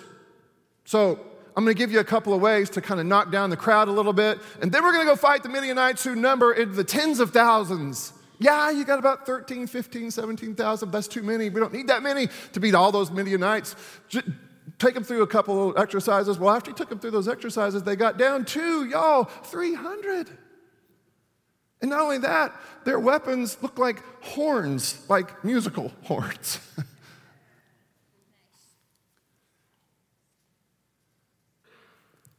So 0.86 1.19
I'm 1.56 1.63
going 1.63 1.76
to 1.76 1.78
give 1.78 1.91
you 1.91 2.00
a 2.00 2.04
couple 2.04 2.34
of 2.34 2.41
ways 2.41 2.69
to 2.71 2.82
kind 2.82 3.00
of 3.00 3.06
knock 3.06 3.32
down 3.32 3.50
the 3.50 3.58
crowd 3.58 3.88
a 3.88 3.91
little 3.91 4.13
bit. 4.13 4.39
And 4.62 4.71
then 4.71 4.84
we're 4.84 4.93
going 4.93 5.06
to 5.06 5.12
go 5.12 5.15
fight 5.15 5.43
the 5.43 5.50
Midianites 5.50 6.04
who 6.04 6.15
number 6.15 6.54
in 6.54 6.76
the 6.76 6.84
tens 6.84 7.19
of 7.19 7.32
thousands. 7.32 8.13
Yeah, 8.39 8.69
you 8.69 8.86
got 8.86 9.00
about 9.00 9.26
13, 9.26 9.67
15, 9.67 10.12
17,000. 10.12 10.91
That's 10.91 11.08
too 11.08 11.23
many. 11.23 11.50
We 11.50 11.60
don't 11.60 11.73
need 11.73 11.88
that 11.88 12.04
many 12.04 12.30
to 12.54 12.60
beat 12.60 12.76
all 12.76 12.91
those 12.91 13.10
Midianites. 13.10 13.76
take 14.78 14.93
them 14.93 15.04
through 15.04 15.23
a 15.23 15.28
couple 15.28 15.71
of 15.71 15.78
exercises. 15.78 16.38
Well, 16.38 16.54
after 16.54 16.71
he 16.71 16.76
took 16.76 16.89
them 16.89 17.00
through 17.00 17.12
those 17.12 17.28
exercises, 17.28 17.84
they 17.84 17.95
got 17.95 18.17
down 18.17 18.45
to, 18.45 18.86
y'all, 18.86 19.23
300. 19.23 20.30
And 21.82 21.89
not 21.89 22.02
only 22.02 22.19
that, 22.19 22.54
their 22.86 23.00
weapons 23.00 23.58
look 23.62 23.80
like 23.80 24.04
horns, 24.23 25.04
like 25.10 25.43
musical 25.43 25.91
horns. 26.04 26.60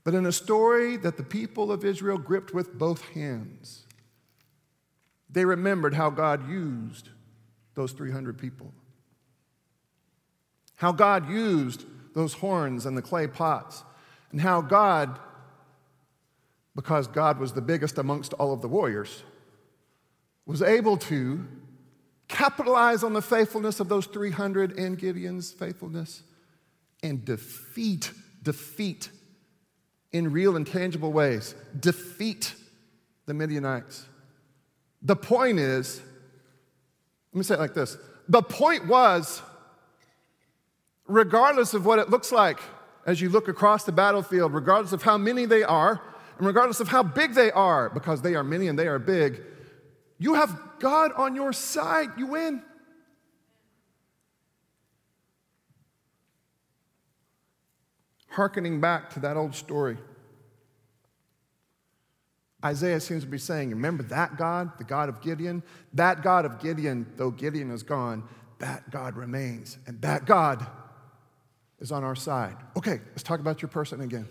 but 0.05 0.15
in 0.15 0.27
a 0.27 0.33
story 0.33 0.97
that 0.97 1.17
the 1.17 1.23
people 1.25 1.73
of 1.73 1.85
Israel 1.85 2.19
gripped 2.19 2.55
with 2.55 2.79
both 2.79 3.03
hands, 3.11 3.85
they 5.31 5.45
remembered 5.45 5.95
how 5.95 6.11
God 6.11 6.49
used 6.49 7.11
those 7.75 7.93
300 7.93 8.39
people. 8.39 8.73
How 10.77 10.93
God 10.93 11.29
used 11.29 11.85
those 12.15 12.35
horns 12.35 12.87
and 12.87 12.97
the 12.97 13.03
clay 13.03 13.27
pots, 13.27 13.85
and 14.33 14.41
how 14.41 14.61
God, 14.61 15.19
because 16.75 17.07
God 17.07 17.39
was 17.39 17.53
the 17.53 17.61
biggest 17.61 17.99
amongst 17.99 18.33
all 18.35 18.53
of 18.53 18.63
the 18.63 18.69
warriors, 18.69 19.23
was 20.47 20.63
able 20.63 20.97
to 20.97 21.47
capitalize 22.29 23.03
on 23.03 23.13
the 23.13 23.23
faithfulness 23.23 23.81
of 23.81 23.89
those 23.89 24.07
300 24.07 24.79
and 24.79 24.99
Gideon's 24.99 25.53
faithfulness 25.53 26.23
and 27.03 27.25
defeat, 27.25 28.13
defeat 28.43 29.11
in 30.13 30.33
real 30.33 30.57
and 30.57 30.67
tangible 30.67 31.13
ways, 31.13 31.55
defeat 31.79 32.55
the 33.27 33.35
Midianites. 33.35 34.07
The 35.03 35.17
point 35.17 35.59
is, 35.59 36.03
let 37.33 37.39
me 37.39 37.45
say 37.45 37.55
it 37.55 37.61
like 37.61 37.75
this 37.75 37.97
the 38.29 38.43
point 38.43 38.87
was, 38.87 39.43
regardless 41.07 41.75
of 41.75 41.87
what 41.87 41.99
it 41.99 42.11
looks 42.11 42.31
like 42.31 42.61
as 43.07 43.21
you 43.21 43.31
look 43.31 43.49
across 43.49 43.85
the 43.85 43.93
battlefield, 43.93 44.53
regardless 44.53 44.93
of 44.93 45.03
how 45.03 45.17
many 45.17 45.47
they 45.47 45.63
are, 45.63 46.03
and 46.37 46.47
regardless 46.47 46.81
of 46.81 46.89
how 46.89 47.03
big 47.03 47.35
they 47.35 47.51
are, 47.51 47.89
because 47.91 48.21
they 48.21 48.35
are 48.35 48.45
many 48.45 48.69
and 48.69 48.79
they 48.79 48.87
are 48.87 48.99
big, 48.99 49.43
you 50.19 50.35
have 50.35 50.61
God 50.79 51.13
on 51.13 51.35
your 51.35 51.53
side, 51.53 52.11
you 52.19 52.27
win. 52.27 52.63
Harkening 58.29 58.81
back 58.81 59.11
to 59.15 59.21
that 59.21 59.37
old 59.37 59.55
story. 59.55 59.97
Isaiah 62.65 63.01
seems 63.01 63.23
to 63.23 63.29
be 63.29 63.39
saying, 63.39 63.71
Remember 63.71 64.03
that 64.05 64.37
God, 64.37 64.77
the 64.79 64.85
God 64.85 65.09
of 65.09 65.21
Gideon? 65.21 65.63
That 65.95 66.23
God 66.23 66.45
of 66.45 66.61
Gideon, 66.61 67.07
though 67.17 67.31
Gideon 67.31 67.71
is 67.71 67.83
gone, 67.83 68.25
that 68.59 68.91
God 68.91 69.17
remains. 69.17 69.79
And 69.87 70.01
that 70.03 70.25
God 70.25 70.67
is 71.79 71.93
on 71.93 72.03
our 72.03 72.17
side. 72.17 72.57
Okay, 72.77 73.01
let's 73.11 73.23
talk 73.23 73.39
about 73.39 73.63
your 73.63 73.69
person 73.69 74.01
again. 74.01 74.29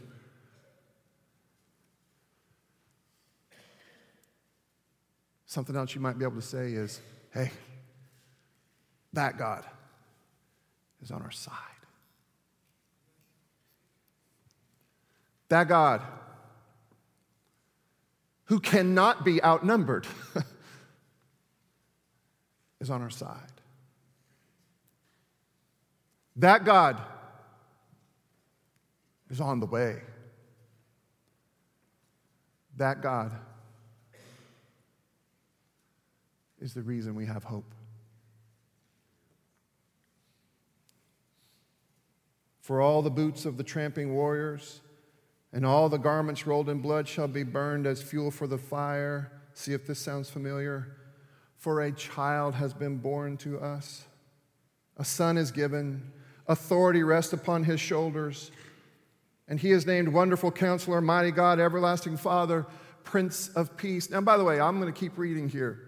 Something 5.46 5.78
else 5.78 5.96
you 5.96 6.02
might 6.02 6.18
be 6.18 6.26
able 6.26 6.36
to 6.36 6.42
say 6.42 6.74
is, 6.74 7.00
Hey, 7.34 7.52
that 9.14 9.38
God 9.38 9.64
is 11.02 11.12
on 11.12 11.22
our 11.22 11.32
side. 11.32 11.54
That 15.48 15.70
God 15.70 16.02
who 18.48 18.60
cannot 18.60 19.26
be 19.26 19.44
outnumbered, 19.44 20.08
is 22.80 22.90
on 22.90 23.02
our 23.02 23.10
side. 23.10 23.52
That 26.38 26.66
God 26.66 27.02
is 29.30 29.42
on 29.42 29.60
the 29.60 29.66
way. 29.66 30.02
That 32.78 33.02
God 33.02 33.32
is 36.62 36.74
the 36.74 36.84
reason 36.84 37.16
we 37.16 37.26
have 37.26 37.44
hope. 37.44 37.74
For 42.62 42.82
all 42.82 43.02
the 43.02 43.10
boots 43.10 43.46
of 43.46 43.58
the 43.58 43.64
tramping 43.64 44.14
warriors, 44.14 44.82
and 45.58 45.66
all 45.66 45.90
the 45.90 45.98
garments 45.98 46.46
rolled 46.46 46.70
in 46.70 46.78
blood 46.82 47.08
shall 47.08 47.28
be 47.28 47.42
burned 47.42 47.88
as 47.88 48.00
fuel 48.00 48.30
for 48.30 48.46
the 48.46 48.60
fire. 48.60 49.32
See 49.56 49.74
if 49.74 49.88
this 49.88 49.98
sounds 49.98 50.30
familiar. 50.30 50.96
For 51.58 51.82
a 51.82 51.92
child 51.92 52.54
has 52.54 52.76
been 52.76 52.98
born 52.98 53.38
to 53.38 53.60
us, 53.60 54.06
a 54.98 55.04
son 55.04 55.36
is 55.36 55.50
given, 55.50 56.12
authority 56.48 57.02
rests 57.02 57.34
upon 57.34 57.64
his 57.64 57.80
shoulders, 57.80 58.52
and 59.48 59.60
he 59.60 59.72
is 59.72 59.88
named 59.88 60.10
Wonderful 60.10 60.52
Counselor, 60.52 61.02
Mighty 61.02 61.32
God, 61.32 61.60
Everlasting 61.60 62.18
Father, 62.18 62.68
Prince 63.04 63.50
of 63.56 63.76
Peace. 63.78 64.12
Now, 64.12 64.22
by 64.22 64.38
the 64.38 64.44
way, 64.44 64.60
I'm 64.60 64.80
going 64.80 64.94
to 64.94 65.00
keep 65.00 65.18
reading 65.18 65.50
here. 65.50 65.87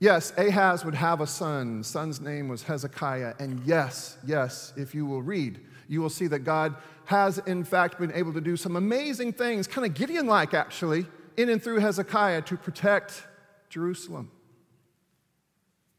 Yes, 0.00 0.32
Ahaz 0.38 0.82
would 0.82 0.94
have 0.94 1.20
a 1.20 1.26
son. 1.26 1.78
The 1.78 1.84
son's 1.84 2.22
name 2.22 2.48
was 2.48 2.62
Hezekiah. 2.62 3.34
And 3.38 3.60
yes, 3.66 4.16
yes, 4.26 4.72
if 4.74 4.94
you 4.94 5.04
will 5.04 5.20
read, 5.20 5.60
you 5.88 6.00
will 6.00 6.08
see 6.08 6.26
that 6.28 6.40
God 6.40 6.74
has, 7.04 7.36
in 7.38 7.64
fact, 7.64 7.98
been 8.00 8.12
able 8.12 8.32
to 8.32 8.40
do 8.40 8.56
some 8.56 8.76
amazing 8.76 9.34
things, 9.34 9.66
kind 9.66 9.86
of 9.86 9.92
Gideon 9.92 10.26
like 10.26 10.54
actually, 10.54 11.06
in 11.36 11.50
and 11.50 11.62
through 11.62 11.80
Hezekiah 11.80 12.42
to 12.42 12.56
protect 12.56 13.24
Jerusalem. 13.68 14.30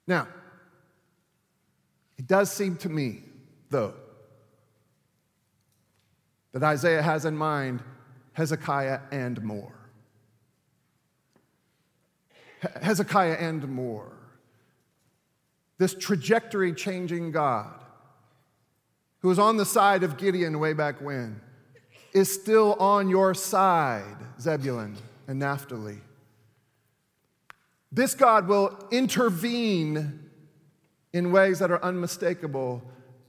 Now, 0.08 0.28
it 2.18 2.26
does 2.26 2.52
seem 2.52 2.78
to 2.78 2.90
me, 2.90 3.22
though, 3.70 3.94
that 6.54 6.64
Isaiah 6.64 7.04
has 7.04 7.26
in 7.26 7.38
mind 7.38 7.84
Hezekiah 8.34 9.02
and 9.12 9.42
more. 9.44 9.81
Hezekiah 12.82 13.38
and 13.40 13.68
more. 13.68 14.12
This 15.78 15.94
trajectory 15.94 16.74
changing 16.74 17.32
God 17.32 17.82
who 19.22 19.28
was 19.28 19.40
on 19.40 19.58
the 19.58 19.66
side 19.66 20.04
of 20.04 20.18
Gideon 20.18 20.60
way 20.60 20.74
back 20.74 21.00
when, 21.00 21.40
is 22.14 22.32
still 22.32 22.74
on 22.74 23.08
your 23.08 23.34
side, 23.34 24.18
Zebulun 24.40 24.98
and 25.28 25.40
Naphtali. 25.40 26.00
This 27.92 28.16
God 28.16 28.48
will 28.48 28.78
intervene 28.92 30.28
in 31.14 31.32
ways 31.32 31.60
that 31.60 31.72
are 31.72 31.84
unmistakable 31.84 32.82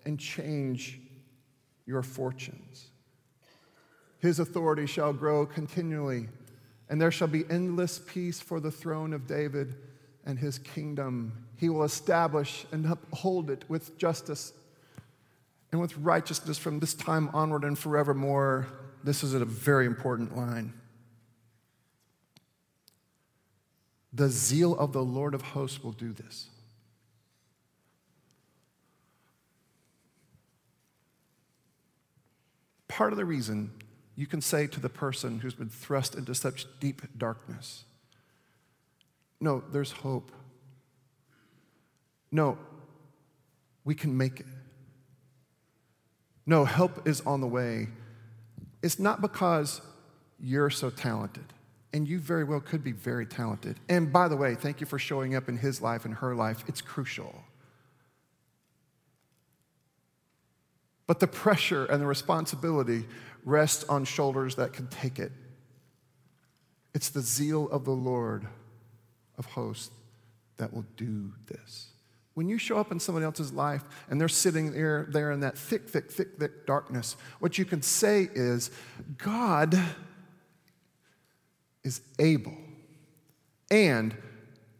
and 0.04 0.18
change 0.18 1.00
your 1.84 2.02
fortunes. 2.02 2.90
His 4.18 4.38
authority 4.38 4.86
shall 4.86 5.12
grow 5.12 5.44
continually, 5.44 6.28
and 6.92 7.00
there 7.00 7.10
shall 7.10 7.26
be 7.26 7.46
endless 7.48 7.98
peace 7.98 8.38
for 8.38 8.60
the 8.60 8.70
throne 8.70 9.14
of 9.14 9.26
David 9.26 9.76
and 10.26 10.38
his 10.38 10.58
kingdom. 10.58 11.46
He 11.56 11.70
will 11.70 11.84
establish 11.84 12.66
and 12.70 12.84
uphold 12.84 13.48
it 13.48 13.64
with 13.66 13.96
justice 13.96 14.52
and 15.72 15.80
with 15.80 15.96
righteousness 15.96 16.58
from 16.58 16.80
this 16.80 16.92
time 16.92 17.30
onward 17.32 17.64
and 17.64 17.78
forevermore. 17.78 18.66
This 19.02 19.24
is 19.24 19.32
a 19.32 19.42
very 19.42 19.86
important 19.86 20.36
line. 20.36 20.74
The 24.12 24.28
zeal 24.28 24.76
of 24.76 24.92
the 24.92 25.02
Lord 25.02 25.32
of 25.32 25.40
hosts 25.40 25.82
will 25.82 25.92
do 25.92 26.12
this. 26.12 26.50
Part 32.86 33.14
of 33.14 33.16
the 33.16 33.24
reason 33.24 33.70
you 34.14 34.26
can 34.26 34.40
say 34.40 34.66
to 34.66 34.80
the 34.80 34.88
person 34.88 35.40
who's 35.40 35.54
been 35.54 35.68
thrust 35.68 36.14
into 36.14 36.34
such 36.34 36.66
deep 36.80 37.02
darkness, 37.16 37.84
No, 39.40 39.62
there's 39.72 39.90
hope. 39.90 40.30
No, 42.30 42.56
we 43.84 43.94
can 43.94 44.16
make 44.16 44.40
it. 44.40 44.46
No, 46.46 46.64
help 46.64 47.06
is 47.06 47.20
on 47.22 47.40
the 47.40 47.46
way. 47.46 47.88
It's 48.82 48.98
not 48.98 49.20
because 49.20 49.80
you're 50.40 50.70
so 50.70 50.90
talented, 50.90 51.44
and 51.92 52.06
you 52.08 52.18
very 52.18 52.44
well 52.44 52.60
could 52.60 52.82
be 52.82 52.92
very 52.92 53.26
talented. 53.26 53.78
And 53.88 54.12
by 54.12 54.28
the 54.28 54.36
way, 54.36 54.54
thank 54.54 54.80
you 54.80 54.86
for 54.86 54.98
showing 54.98 55.34
up 55.34 55.48
in 55.48 55.56
his 55.56 55.80
life 55.80 56.04
and 56.04 56.14
her 56.14 56.34
life. 56.34 56.64
It's 56.66 56.80
crucial. 56.80 57.44
But 61.06 61.20
the 61.20 61.26
pressure 61.26 61.84
and 61.84 62.00
the 62.00 62.06
responsibility 62.06 63.06
rests 63.44 63.84
on 63.84 64.04
shoulders 64.04 64.56
that 64.56 64.72
can 64.72 64.86
take 64.88 65.18
it. 65.18 65.32
It's 66.94 67.10
the 67.10 67.20
zeal 67.20 67.68
of 67.70 67.84
the 67.84 67.92
Lord 67.92 68.46
of 69.38 69.46
hosts 69.46 69.90
that 70.58 70.72
will 70.72 70.84
do 70.96 71.32
this. 71.46 71.88
When 72.34 72.48
you 72.48 72.56
show 72.56 72.78
up 72.78 72.92
in 72.92 73.00
someone 73.00 73.22
else's 73.22 73.52
life 73.52 73.82
and 74.08 74.20
they're 74.20 74.28
sitting 74.28 74.72
there, 74.72 75.06
there 75.10 75.32
in 75.32 75.40
that 75.40 75.58
thick, 75.58 75.88
thick, 75.88 76.10
thick, 76.10 76.38
thick 76.38 76.66
darkness, 76.66 77.16
what 77.40 77.58
you 77.58 77.64
can 77.64 77.82
say 77.82 78.28
is, 78.34 78.70
God 79.18 79.78
is 81.84 82.00
able 82.18 82.56
and 83.70 84.16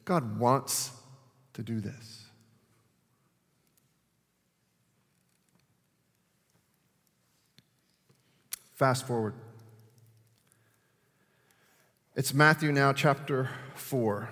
God 0.05 0.39
wants 0.39 0.93
to 1.55 1.63
do 1.63 1.81
this. 1.81 2.22
Fast 8.83 9.07
forward. 9.07 9.35
It's 12.17 12.35
Matthew 12.35 12.73
now, 12.73 12.93
chapter 12.93 13.49
4, 13.77 14.29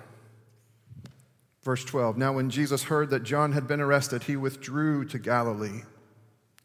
verse 1.63 1.85
12. 1.85 2.17
Now, 2.17 2.33
when 2.33 2.49
Jesus 2.49 2.83
heard 2.83 3.11
that 3.11 3.23
John 3.23 3.53
had 3.53 3.65
been 3.65 3.79
arrested, 3.79 4.23
he 4.23 4.35
withdrew 4.35 5.05
to 5.05 5.19
Galilee. 5.19 5.83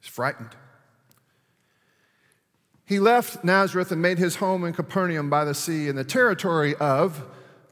He's 0.01 0.11
frightened. 0.11 0.57
He 2.85 2.99
left 2.99 3.45
Nazareth 3.45 3.93
and 3.93 4.03
made 4.03 4.19
his 4.19 4.35
home 4.35 4.65
in 4.65 4.73
Capernaum 4.73 5.31
by 5.31 5.45
the 5.45 5.55
sea 5.55 5.87
in 5.87 5.95
the 5.95 6.03
territory 6.03 6.75
of 6.81 7.23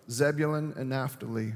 Zebulun 0.09 0.74
and 0.77 0.90
Naphtali 0.90 1.55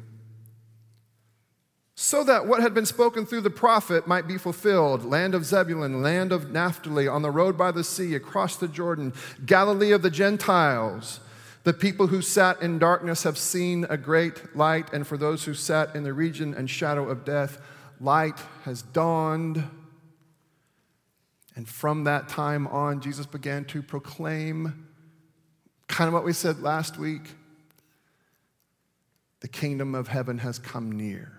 so 2.00 2.22
that 2.22 2.46
what 2.46 2.62
had 2.62 2.74
been 2.74 2.86
spoken 2.86 3.26
through 3.26 3.40
the 3.40 3.50
prophet 3.50 4.06
might 4.06 4.28
be 4.28 4.38
fulfilled 4.38 5.04
land 5.04 5.34
of 5.34 5.44
Zebulun, 5.44 6.00
land 6.00 6.30
of 6.30 6.52
Naphtali, 6.52 7.08
on 7.08 7.22
the 7.22 7.30
road 7.32 7.58
by 7.58 7.72
the 7.72 7.82
sea, 7.82 8.14
across 8.14 8.54
the 8.54 8.68
Jordan, 8.68 9.12
Galilee 9.44 9.90
of 9.90 10.02
the 10.02 10.08
Gentiles. 10.10 11.18
The 11.64 11.72
people 11.72 12.06
who 12.06 12.22
sat 12.22 12.62
in 12.62 12.78
darkness 12.78 13.24
have 13.24 13.36
seen 13.36 13.84
a 13.90 13.96
great 13.96 14.54
light, 14.54 14.92
and 14.92 15.08
for 15.08 15.16
those 15.16 15.44
who 15.44 15.54
sat 15.54 15.96
in 15.96 16.04
the 16.04 16.12
region 16.12 16.54
and 16.54 16.70
shadow 16.70 17.08
of 17.08 17.24
death, 17.24 17.60
light 17.98 18.38
has 18.62 18.80
dawned. 18.80 19.64
And 21.56 21.68
from 21.68 22.04
that 22.04 22.28
time 22.28 22.68
on, 22.68 23.00
Jesus 23.00 23.26
began 23.26 23.64
to 23.64 23.82
proclaim 23.82 24.86
kind 25.88 26.06
of 26.06 26.14
what 26.14 26.24
we 26.24 26.32
said 26.32 26.60
last 26.60 26.96
week 26.96 27.22
the 29.40 29.48
kingdom 29.48 29.96
of 29.96 30.06
heaven 30.06 30.38
has 30.38 30.60
come 30.60 30.92
near 30.92 31.37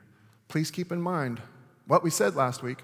please 0.49 0.69
keep 0.69 0.91
in 0.91 1.01
mind 1.01 1.41
what 1.88 2.03
we 2.03 2.09
said 2.09 2.35
last 2.35 2.62
week. 2.62 2.79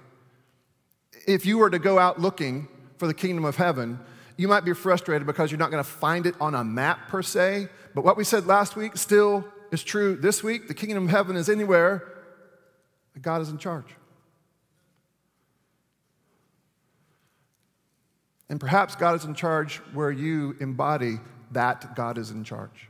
If 1.27 1.45
you 1.45 1.57
were 1.57 1.69
to 1.69 1.79
go 1.79 1.99
out 1.99 2.21
looking 2.21 2.69
for 2.97 3.07
the 3.07 3.13
kingdom 3.13 3.43
of 3.43 3.57
heaven, 3.57 3.99
you 4.37 4.47
might 4.47 4.63
be 4.63 4.73
frustrated 4.73 5.25
because 5.25 5.51
you're 5.51 5.59
not 5.59 5.71
going 5.71 5.83
to 5.83 5.89
find 5.89 6.25
it 6.25 6.35
on 6.39 6.55
a 6.55 6.63
map 6.63 7.07
per 7.07 7.21
se. 7.21 7.67
But 7.93 8.05
what 8.05 8.15
we 8.15 8.23
said 8.23 8.45
last 8.45 8.75
week 8.75 8.95
still 8.95 9.45
is 9.71 9.83
true 9.83 10.15
this 10.15 10.43
week. 10.43 10.67
The 10.67 10.73
kingdom 10.73 11.05
of 11.05 11.09
heaven 11.09 11.35
is 11.35 11.49
anywhere, 11.49 12.03
God 13.21 13.41
is 13.41 13.49
in 13.49 13.57
charge. 13.57 13.87
And 18.49 18.59
perhaps 18.59 18.95
God 18.95 19.15
is 19.15 19.25
in 19.25 19.33
charge 19.33 19.77
where 19.93 20.11
you 20.11 20.55
embody 20.59 21.19
that 21.51 21.95
God 21.95 22.17
is 22.17 22.29
in 22.29 22.43
charge. 22.43 22.89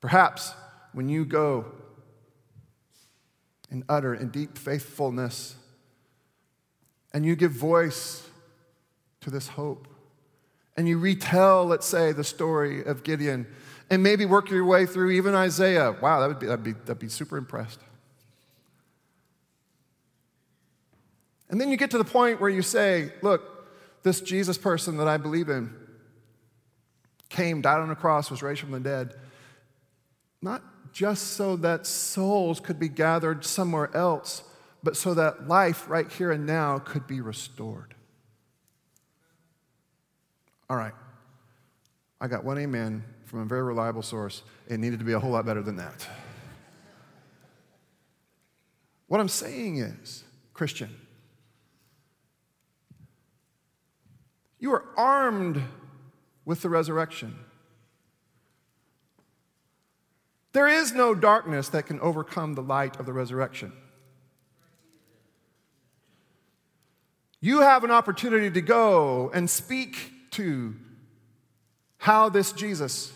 Perhaps 0.00 0.54
when 0.92 1.08
you 1.08 1.24
go 1.24 1.66
and 3.70 3.84
utter 3.88 4.14
in 4.14 4.28
deep 4.28 4.56
faithfulness 4.56 5.56
and 7.12 7.24
you 7.24 7.36
give 7.36 7.52
voice 7.52 8.28
to 9.20 9.30
this 9.30 9.48
hope 9.48 9.88
and 10.76 10.88
you 10.88 10.98
retell, 10.98 11.64
let's 11.64 11.86
say, 11.86 12.12
the 12.12 12.24
story 12.24 12.84
of 12.84 13.02
Gideon 13.02 13.46
and 13.90 14.02
maybe 14.02 14.24
work 14.24 14.50
your 14.50 14.64
way 14.64 14.86
through 14.86 15.10
even 15.10 15.34
Isaiah. 15.34 15.96
Wow, 16.00 16.20
that 16.20 16.28
would 16.28 16.38
be, 16.38 16.46
that'd 16.46 16.64
be, 16.64 16.72
that'd 16.72 16.98
be 16.98 17.08
super 17.08 17.36
impressed. 17.36 17.80
And 21.50 21.60
then 21.60 21.70
you 21.70 21.76
get 21.76 21.90
to 21.92 21.98
the 21.98 22.04
point 22.04 22.40
where 22.40 22.50
you 22.50 22.62
say, 22.62 23.12
look, 23.22 23.42
this 24.02 24.20
Jesus 24.20 24.58
person 24.58 24.98
that 24.98 25.08
I 25.08 25.16
believe 25.16 25.48
in 25.48 25.74
came, 27.30 27.60
died 27.60 27.80
on 27.80 27.90
a 27.90 27.96
cross, 27.96 28.30
was 28.30 28.42
raised 28.42 28.60
from 28.60 28.70
the 28.70 28.80
dead 28.80 29.14
not 30.40 30.62
just 30.92 31.32
so 31.32 31.56
that 31.56 31.86
souls 31.86 32.60
could 32.60 32.78
be 32.78 32.88
gathered 32.88 33.44
somewhere 33.44 33.94
else, 33.94 34.42
but 34.82 34.96
so 34.96 35.14
that 35.14 35.48
life 35.48 35.88
right 35.88 36.10
here 36.10 36.30
and 36.30 36.46
now 36.46 36.78
could 36.78 37.06
be 37.06 37.20
restored. 37.20 37.94
All 40.70 40.76
right. 40.76 40.94
I 42.20 42.28
got 42.28 42.44
one 42.44 42.58
amen 42.58 43.04
from 43.24 43.40
a 43.40 43.44
very 43.44 43.62
reliable 43.62 44.02
source. 44.02 44.42
It 44.68 44.80
needed 44.80 44.98
to 44.98 45.04
be 45.04 45.12
a 45.12 45.20
whole 45.20 45.30
lot 45.30 45.46
better 45.46 45.62
than 45.62 45.76
that. 45.76 46.06
What 49.06 49.20
I'm 49.20 49.28
saying 49.28 49.78
is, 49.78 50.24
Christian, 50.52 50.94
you 54.58 54.72
are 54.72 54.84
armed 54.96 55.62
with 56.44 56.62
the 56.62 56.68
resurrection. 56.68 57.38
There 60.58 60.66
is 60.66 60.92
no 60.92 61.14
darkness 61.14 61.68
that 61.68 61.86
can 61.86 62.00
overcome 62.00 62.54
the 62.54 62.62
light 62.62 62.98
of 62.98 63.06
the 63.06 63.12
resurrection. 63.12 63.72
You 67.40 67.60
have 67.60 67.84
an 67.84 67.92
opportunity 67.92 68.50
to 68.50 68.60
go 68.60 69.30
and 69.32 69.48
speak 69.48 70.10
to 70.32 70.74
how 71.98 72.28
this 72.28 72.50
Jesus 72.50 73.12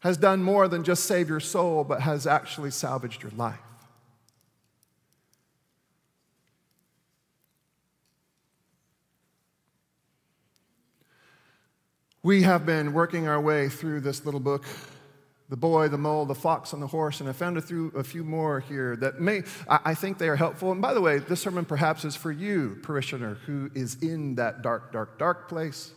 has 0.00 0.16
done 0.16 0.42
more 0.42 0.66
than 0.66 0.82
just 0.82 1.04
save 1.04 1.28
your 1.28 1.38
soul, 1.38 1.84
but 1.84 2.00
has 2.00 2.26
actually 2.26 2.72
salvaged 2.72 3.22
your 3.22 3.30
life. 3.36 3.60
We 12.24 12.42
have 12.42 12.66
been 12.66 12.92
working 12.92 13.28
our 13.28 13.40
way 13.40 13.68
through 13.68 14.00
this 14.00 14.24
little 14.24 14.40
book 14.40 14.64
the 15.48 15.56
boy, 15.56 15.88
the 15.88 15.98
mole, 15.98 16.26
the 16.26 16.34
fox, 16.34 16.74
and 16.74 16.82
the 16.82 16.86
horse, 16.86 17.20
and 17.20 17.28
I 17.28 17.32
found 17.32 17.56
a 17.56 17.62
few, 17.62 17.90
a 17.96 18.04
few 18.04 18.22
more 18.22 18.60
here 18.60 18.96
that 18.96 19.20
may, 19.20 19.42
I, 19.68 19.80
I 19.86 19.94
think 19.94 20.18
they 20.18 20.28
are 20.28 20.36
helpful. 20.36 20.72
And 20.72 20.82
by 20.82 20.92
the 20.92 21.00
way, 21.00 21.18
this 21.18 21.40
sermon 21.40 21.64
perhaps 21.64 22.04
is 22.04 22.14
for 22.14 22.30
you, 22.30 22.78
parishioner, 22.82 23.34
who 23.46 23.70
is 23.74 23.96
in 24.02 24.34
that 24.34 24.60
dark, 24.60 24.92
dark, 24.92 25.18
dark 25.18 25.48
place. 25.48 25.92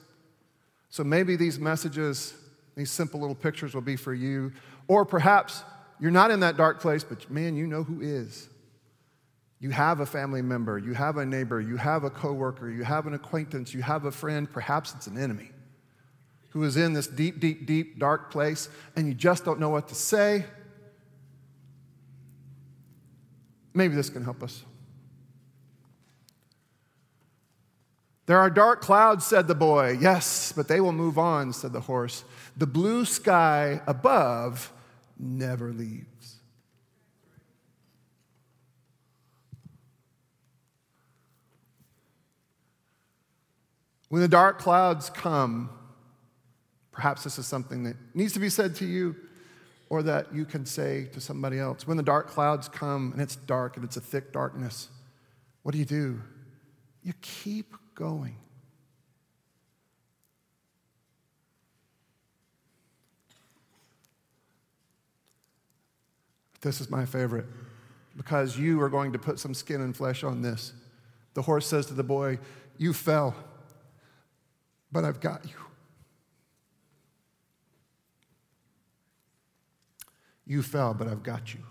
So 0.89 1.03
maybe 1.03 1.35
these 1.35 1.59
messages, 1.59 2.33
these 2.75 2.91
simple 2.91 3.19
little 3.19 3.35
pictures 3.35 3.73
will 3.73 3.81
be 3.81 3.97
for 3.97 4.13
you. 4.13 4.53
Or 4.87 5.03
perhaps 5.03 5.63
you're 5.99 6.11
not 6.11 6.31
in 6.31 6.39
that 6.39 6.55
dark 6.55 6.79
place, 6.79 7.03
but 7.03 7.29
man, 7.29 7.57
you 7.57 7.67
know 7.67 7.83
who 7.83 7.99
is. 7.99 8.47
You 9.59 9.69
have 9.71 9.99
a 9.99 10.05
family 10.05 10.41
member, 10.41 10.79
you 10.79 10.93
have 10.93 11.17
a 11.17 11.25
neighbor, 11.25 11.61
you 11.61 11.75
have 11.75 12.03
a 12.03 12.09
coworker, 12.09 12.69
you 12.69 12.83
have 12.83 13.05
an 13.05 13.13
acquaintance, 13.13 13.73
you 13.73 13.81
have 13.81 14.05
a 14.05 14.11
friend, 14.11 14.51
perhaps 14.51 14.95
it's 14.95 15.07
an 15.07 15.17
enemy 15.17 15.51
who 16.51 16.63
is 16.63 16.77
in 16.77 16.93
this 16.93 17.07
deep, 17.07 17.39
deep, 17.39 17.65
deep, 17.65 17.97
dark 17.99 18.31
place, 18.31 18.69
and 18.95 19.07
you 19.07 19.13
just 19.13 19.43
don't 19.43 19.59
know 19.59 19.69
what 19.69 19.87
to 19.87 19.95
say, 19.95 20.45
maybe 23.73 23.95
this 23.95 24.09
can 24.09 24.23
help 24.23 24.43
us. 24.43 24.63
There 28.25 28.37
are 28.37 28.49
dark 28.49 28.81
clouds, 28.81 29.25
said 29.25 29.47
the 29.47 29.55
boy. 29.55 29.97
Yes, 29.99 30.53
but 30.55 30.67
they 30.67 30.79
will 30.79 30.93
move 30.93 31.17
on, 31.17 31.51
said 31.51 31.73
the 31.73 31.81
horse. 31.81 32.23
The 32.55 32.67
blue 32.67 33.03
sky 33.03 33.81
above 33.87 34.71
never 35.17 35.73
leaves. 35.73 36.05
When 44.09 44.21
the 44.21 44.27
dark 44.27 44.59
clouds 44.59 45.09
come, 45.09 45.69
Perhaps 46.91 47.23
this 47.23 47.39
is 47.39 47.47
something 47.47 47.83
that 47.83 47.95
needs 48.13 48.33
to 48.33 48.39
be 48.39 48.49
said 48.49 48.75
to 48.75 48.85
you 48.85 49.15
or 49.89 50.03
that 50.03 50.33
you 50.33 50.45
can 50.45 50.65
say 50.65 51.05
to 51.13 51.19
somebody 51.19 51.59
else. 51.59 51.87
When 51.87 51.97
the 51.97 52.03
dark 52.03 52.27
clouds 52.27 52.69
come 52.69 53.11
and 53.13 53.21
it's 53.21 53.35
dark 53.35 53.75
and 53.75 53.85
it's 53.85 53.97
a 53.97 54.01
thick 54.01 54.31
darkness, 54.31 54.89
what 55.63 55.73
do 55.73 55.77
you 55.77 55.85
do? 55.85 56.21
You 57.03 57.13
keep 57.21 57.75
going. 57.95 58.35
This 66.61 66.79
is 66.79 66.89
my 66.89 67.05
favorite 67.05 67.45
because 68.15 68.57
you 68.57 68.79
are 68.81 68.89
going 68.89 69.13
to 69.13 69.19
put 69.19 69.39
some 69.39 69.53
skin 69.53 69.81
and 69.81 69.95
flesh 69.95 70.23
on 70.23 70.41
this. 70.41 70.73
The 71.33 71.41
horse 71.41 71.65
says 71.65 71.87
to 71.87 71.93
the 71.93 72.03
boy, 72.03 72.39
You 72.77 72.93
fell, 72.93 73.35
but 74.91 75.03
I've 75.03 75.19
got 75.19 75.43
you. 75.45 75.70
You 80.45 80.61
fell, 80.61 80.93
but 80.93 81.07
I've 81.07 81.23
got 81.23 81.53
you. 81.53 81.61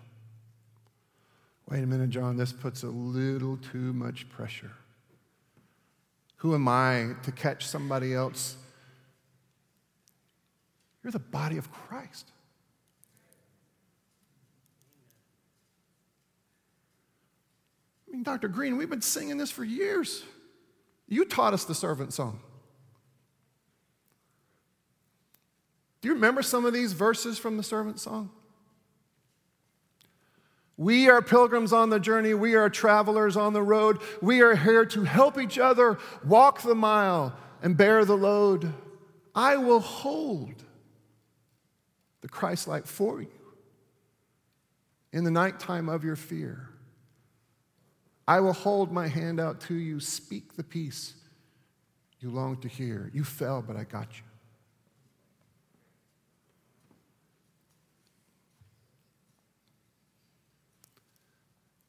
Wait 1.68 1.82
a 1.82 1.86
minute, 1.86 2.10
John, 2.10 2.36
this 2.36 2.52
puts 2.52 2.82
a 2.82 2.88
little 2.88 3.56
too 3.56 3.92
much 3.92 4.28
pressure. 4.28 4.72
Who 6.36 6.54
am 6.54 6.66
I 6.66 7.10
to 7.22 7.32
catch 7.32 7.66
somebody 7.66 8.14
else? 8.14 8.56
You're 11.02 11.12
the 11.12 11.18
body 11.18 11.58
of 11.58 11.70
Christ. 11.70 12.30
I 18.08 18.12
mean, 18.12 18.22
Dr. 18.22 18.48
Green, 18.48 18.76
we've 18.76 18.90
been 18.90 19.02
singing 19.02 19.38
this 19.38 19.50
for 19.50 19.62
years. 19.62 20.24
You 21.06 21.24
taught 21.24 21.54
us 21.54 21.64
the 21.64 21.74
servant 21.74 22.12
song. 22.12 22.40
Do 26.00 26.08
you 26.08 26.14
remember 26.14 26.42
some 26.42 26.64
of 26.64 26.72
these 26.72 26.92
verses 26.92 27.38
from 27.38 27.56
the 27.56 27.62
servant 27.62 28.00
song? 28.00 28.30
We 30.80 31.10
are 31.10 31.20
pilgrims 31.20 31.74
on 31.74 31.90
the 31.90 32.00
journey. 32.00 32.32
We 32.32 32.54
are 32.54 32.70
travelers 32.70 33.36
on 33.36 33.52
the 33.52 33.62
road. 33.62 33.98
We 34.22 34.40
are 34.40 34.56
here 34.56 34.86
to 34.86 35.04
help 35.04 35.38
each 35.38 35.58
other 35.58 35.98
walk 36.24 36.62
the 36.62 36.74
mile 36.74 37.36
and 37.60 37.76
bear 37.76 38.06
the 38.06 38.16
load. 38.16 38.72
I 39.34 39.58
will 39.58 39.80
hold 39.80 40.64
the 42.22 42.30
Christ 42.30 42.66
light 42.66 42.88
for 42.88 43.20
you 43.20 43.28
in 45.12 45.24
the 45.24 45.30
nighttime 45.30 45.90
of 45.90 46.02
your 46.02 46.16
fear. 46.16 46.70
I 48.26 48.40
will 48.40 48.54
hold 48.54 48.90
my 48.90 49.06
hand 49.06 49.38
out 49.38 49.60
to 49.62 49.74
you. 49.74 50.00
Speak 50.00 50.56
the 50.56 50.64
peace 50.64 51.12
you 52.20 52.30
long 52.30 52.56
to 52.62 52.68
hear. 52.68 53.10
You 53.12 53.24
fell, 53.24 53.60
but 53.60 53.76
I 53.76 53.84
got 53.84 54.16
you. 54.16 54.29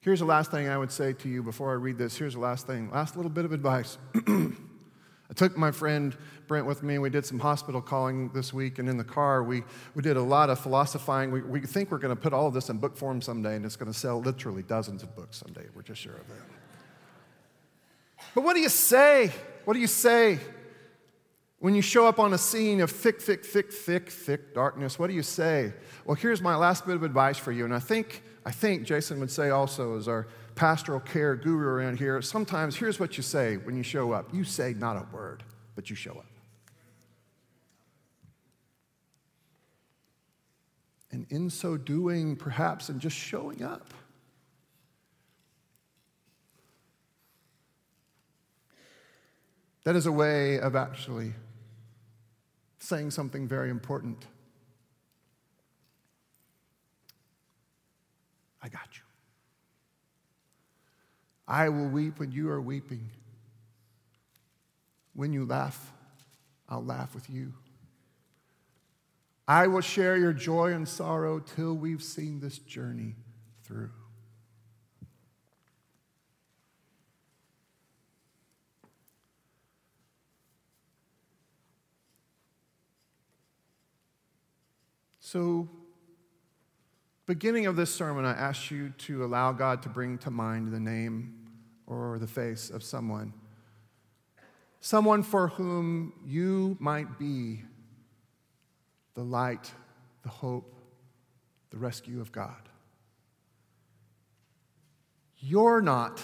Here's 0.01 0.19
the 0.19 0.25
last 0.25 0.49
thing 0.49 0.67
I 0.67 0.79
would 0.79 0.91
say 0.91 1.13
to 1.13 1.29
you 1.29 1.43
before 1.43 1.69
I 1.69 1.75
read 1.75 1.99
this. 1.99 2.17
Here's 2.17 2.33
the 2.33 2.39
last 2.39 2.65
thing, 2.65 2.89
last 2.89 3.15
little 3.15 3.29
bit 3.29 3.45
of 3.45 3.51
advice. 3.51 3.99
I 4.15 5.33
took 5.35 5.55
my 5.55 5.69
friend 5.69 6.17
Brent 6.47 6.65
with 6.65 6.81
me. 6.81 6.97
We 6.97 7.11
did 7.11 7.23
some 7.23 7.37
hospital 7.37 7.81
calling 7.81 8.29
this 8.29 8.51
week, 8.51 8.79
and 8.79 8.89
in 8.89 8.97
the 8.97 9.03
car, 9.03 9.43
we, 9.43 9.63
we 9.93 10.01
did 10.01 10.17
a 10.17 10.21
lot 10.21 10.49
of 10.49 10.59
philosophizing. 10.59 11.31
We, 11.31 11.43
we 11.43 11.61
think 11.61 11.91
we're 11.91 11.99
going 11.99 12.15
to 12.15 12.19
put 12.19 12.33
all 12.33 12.47
of 12.47 12.53
this 12.55 12.69
in 12.69 12.79
book 12.79 12.97
form 12.97 13.21
someday, 13.21 13.55
and 13.55 13.63
it's 13.63 13.75
going 13.75 13.91
to 13.91 13.97
sell 13.97 14.19
literally 14.19 14.63
dozens 14.63 15.03
of 15.03 15.15
books 15.15 15.37
someday. 15.37 15.67
We're 15.75 15.83
just 15.83 16.01
sure 16.01 16.15
of 16.15 16.27
that. 16.29 16.41
But 18.33 18.43
what 18.43 18.55
do 18.55 18.59
you 18.59 18.69
say? 18.69 19.31
What 19.65 19.75
do 19.75 19.79
you 19.79 19.87
say 19.87 20.39
when 21.59 21.75
you 21.75 21.83
show 21.83 22.07
up 22.07 22.17
on 22.17 22.33
a 22.33 22.39
scene 22.39 22.81
of 22.81 22.89
thick, 22.89 23.21
thick, 23.21 23.45
thick, 23.45 23.71
thick, 23.71 24.09
thick 24.09 24.55
darkness? 24.55 24.97
What 24.97 25.11
do 25.11 25.13
you 25.13 25.21
say? 25.21 25.73
Well, 26.05 26.15
here's 26.15 26.41
my 26.41 26.55
last 26.55 26.87
bit 26.87 26.95
of 26.95 27.03
advice 27.03 27.37
for 27.37 27.51
you, 27.51 27.65
and 27.65 27.73
I 27.73 27.79
think, 27.79 28.23
I 28.45 28.51
think 28.51 28.83
Jason 28.83 29.19
would 29.19 29.31
say 29.31 29.49
also, 29.49 29.97
as 29.97 30.07
our 30.07 30.27
pastoral 30.55 30.99
care 30.99 31.35
guru 31.35 31.67
around 31.67 31.99
here, 31.99 32.21
sometimes 32.21 32.75
here's 32.75 32.99
what 32.99 33.17
you 33.17 33.23
say 33.23 33.57
when 33.57 33.75
you 33.75 33.83
show 33.83 34.11
up 34.11 34.33
you 34.33 34.43
say 34.43 34.73
not 34.73 34.97
a 34.97 35.05
word, 35.15 35.43
but 35.75 35.89
you 35.89 35.95
show 35.95 36.11
up. 36.11 36.25
And 41.11 41.27
in 41.29 41.49
so 41.49 41.77
doing, 41.77 42.35
perhaps, 42.35 42.89
and 42.89 42.99
just 42.99 43.17
showing 43.17 43.63
up, 43.63 43.93
that 49.83 49.95
is 49.95 50.05
a 50.05 50.11
way 50.11 50.59
of 50.59 50.75
actually 50.75 51.33
saying 52.79 53.11
something 53.11 53.47
very 53.47 53.69
important. 53.69 54.25
I 58.61 58.69
got 58.69 58.87
you. 58.93 59.01
I 61.47 61.69
will 61.69 61.87
weep 61.87 62.19
when 62.19 62.31
you 62.31 62.49
are 62.49 62.61
weeping. 62.61 63.09
When 65.13 65.33
you 65.33 65.45
laugh, 65.45 65.91
I'll 66.69 66.83
laugh 66.83 67.13
with 67.13 67.29
you. 67.29 67.53
I 69.47 69.67
will 69.67 69.81
share 69.81 70.15
your 70.15 70.31
joy 70.31 70.71
and 70.71 70.87
sorrow 70.87 71.39
till 71.39 71.73
we've 71.73 72.03
seen 72.03 72.39
this 72.39 72.57
journey 72.57 73.15
through. 73.63 73.89
So, 85.19 85.69
beginning 87.25 87.65
of 87.65 87.75
this 87.75 87.93
sermon, 87.93 88.25
I 88.25 88.31
asked 88.31 88.71
you 88.71 88.89
to 88.99 89.23
allow 89.23 89.51
God 89.51 89.81
to 89.83 89.89
bring 89.89 90.17
to 90.19 90.31
mind 90.31 90.71
the 90.71 90.79
name 90.79 91.33
or 91.87 92.19
the 92.19 92.27
face 92.27 92.69
of 92.69 92.83
someone. 92.83 93.33
Someone 94.79 95.21
for 95.23 95.49
whom 95.49 96.13
you 96.25 96.75
might 96.79 97.19
be 97.19 97.63
the 99.13 99.23
light, 99.23 99.71
the 100.23 100.29
hope, 100.29 100.75
the 101.69 101.77
rescue 101.77 102.19
of 102.21 102.31
God. 102.31 102.69
You're 105.37 105.81
not 105.81 106.21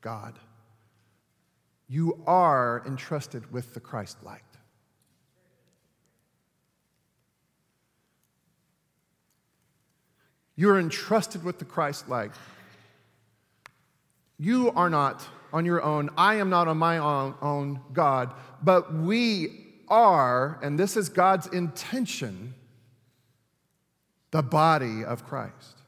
God. 0.00 0.38
You 1.88 2.22
are 2.26 2.82
entrusted 2.86 3.52
with 3.52 3.74
the 3.74 3.80
Christ 3.80 4.18
light. 4.22 4.42
You 10.56 10.70
are 10.70 10.78
entrusted 10.78 11.42
with 11.44 11.58
the 11.58 11.64
Christ 11.64 12.08
light. 12.08 12.32
You 14.38 14.70
are 14.72 14.90
not 14.90 15.26
on 15.52 15.64
your 15.64 15.82
own. 15.82 16.10
I 16.16 16.36
am 16.36 16.50
not 16.50 16.68
on 16.68 16.78
my 16.78 16.98
own, 16.98 17.34
own, 17.40 17.80
God. 17.92 18.34
But 18.62 18.94
we 18.94 19.64
are, 19.88 20.58
and 20.62 20.78
this 20.78 20.96
is 20.96 21.08
God's 21.08 21.46
intention, 21.48 22.54
the 24.30 24.42
body 24.42 25.04
of 25.04 25.26
Christ. 25.26 25.78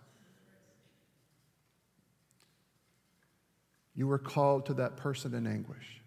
You 3.95 4.07
were 4.07 4.19
called 4.19 4.67
to 4.67 4.75
that 4.75 4.97
person 4.97 5.35
in 5.35 5.47
anguish. 5.47 6.03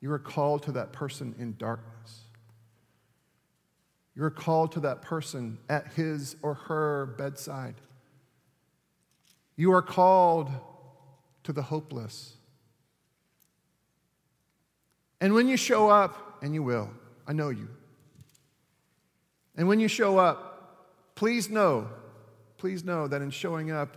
You 0.00 0.10
were 0.10 0.20
called 0.20 0.62
to 0.64 0.72
that 0.72 0.92
person 0.92 1.34
in 1.38 1.56
darkness. 1.58 2.20
You're 4.18 4.30
called 4.30 4.72
to 4.72 4.80
that 4.80 5.00
person 5.00 5.58
at 5.68 5.92
his 5.92 6.34
or 6.42 6.54
her 6.54 7.14
bedside. 7.16 7.76
You 9.54 9.72
are 9.72 9.82
called 9.82 10.50
to 11.44 11.52
the 11.52 11.62
hopeless. 11.62 12.34
And 15.20 15.34
when 15.34 15.46
you 15.46 15.56
show 15.56 15.88
up, 15.88 16.38
and 16.42 16.52
you 16.52 16.64
will, 16.64 16.90
I 17.28 17.32
know 17.32 17.50
you. 17.50 17.68
And 19.56 19.68
when 19.68 19.78
you 19.78 19.86
show 19.86 20.18
up, 20.18 21.14
please 21.14 21.48
know, 21.48 21.88
please 22.56 22.82
know 22.82 23.06
that 23.06 23.22
in 23.22 23.30
showing 23.30 23.70
up, 23.70 23.96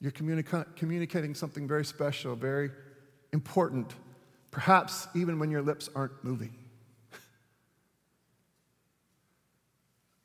you're 0.00 0.12
communica- 0.12 0.76
communicating 0.76 1.34
something 1.34 1.66
very 1.66 1.84
special, 1.84 2.36
very 2.36 2.70
important, 3.32 3.94
perhaps 4.52 5.08
even 5.16 5.40
when 5.40 5.50
your 5.50 5.62
lips 5.62 5.90
aren't 5.96 6.22
moving. 6.22 6.59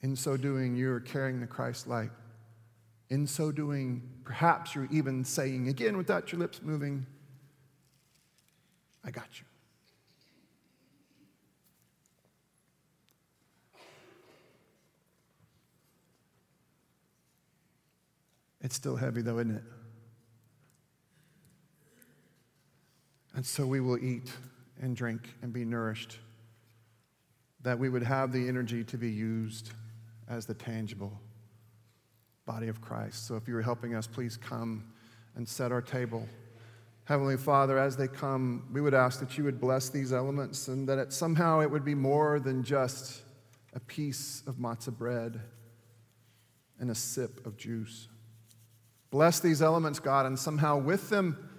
In 0.06 0.16
so 0.16 0.38
doing, 0.38 0.76
you're 0.76 1.00
carrying 1.00 1.40
the 1.40 1.48
Christ 1.48 1.88
light. 1.88 2.12
In 3.10 3.26
so 3.26 3.52
doing, 3.52 4.08
perhaps 4.24 4.76
you're 4.76 4.88
even 4.92 5.26
saying 5.26 5.68
again 5.68 5.98
without 5.98 6.32
your 6.32 6.38
lips 6.38 6.62
moving, 6.62 7.08
I 9.04 9.10
got 9.10 9.26
you. 9.40 9.46
It's 18.62 18.76
still 18.76 18.98
heavy, 18.98 19.24
though, 19.24 19.40
isn't 19.40 19.56
it? 19.56 19.64
And 23.34 23.44
so 23.44 23.66
we 23.66 23.80
will 23.80 23.98
eat 23.98 24.32
and 24.80 24.96
drink 24.96 25.34
and 25.42 25.52
be 25.52 25.66
nourished, 25.66 26.20
that 27.64 27.80
we 27.80 27.90
would 27.90 28.04
have 28.04 28.32
the 28.32 28.48
energy 28.48 28.84
to 28.84 29.00
be 29.00 29.10
used 29.10 29.72
as 30.28 30.46
the 30.46 30.54
tangible 30.54 31.20
body 32.46 32.68
of 32.68 32.82
Christ. 32.82 33.28
So 33.28 33.36
if 33.36 33.48
you're 33.48 33.62
helping 33.62 33.96
us, 33.96 34.08
please 34.08 34.38
come 34.38 34.86
and 35.36 35.48
set 35.48 35.72
our 35.72 35.82
table. 35.82 36.28
Heavenly 37.06 37.38
Father, 37.38 37.78
as 37.78 37.96
they 37.96 38.08
come, 38.08 38.68
we 38.72 38.82
would 38.82 38.94
ask 38.94 39.20
that 39.20 39.38
you 39.38 39.44
would 39.44 39.60
bless 39.60 39.90
these 39.90 40.12
elements 40.12 40.68
and 40.68 40.88
that 40.90 40.98
it, 40.98 41.14
somehow 41.14 41.62
it 41.62 41.70
would 41.70 41.86
be 41.86 41.96
more 41.96 42.40
than 42.40 42.64
just 42.64 43.22
a 43.74 43.80
piece 43.80 44.42
of 44.48 44.56
matzah 44.56 44.96
bread 44.96 45.40
and 46.80 46.90
a 46.90 46.96
sip 46.96 47.46
of 47.46 47.58
juice. 47.58 48.08
Bless 49.12 49.40
these 49.40 49.62
elements, 49.62 50.00
God, 50.00 50.26
and 50.26 50.38
somehow 50.38 50.78
with 50.78 51.10
them 51.10 51.50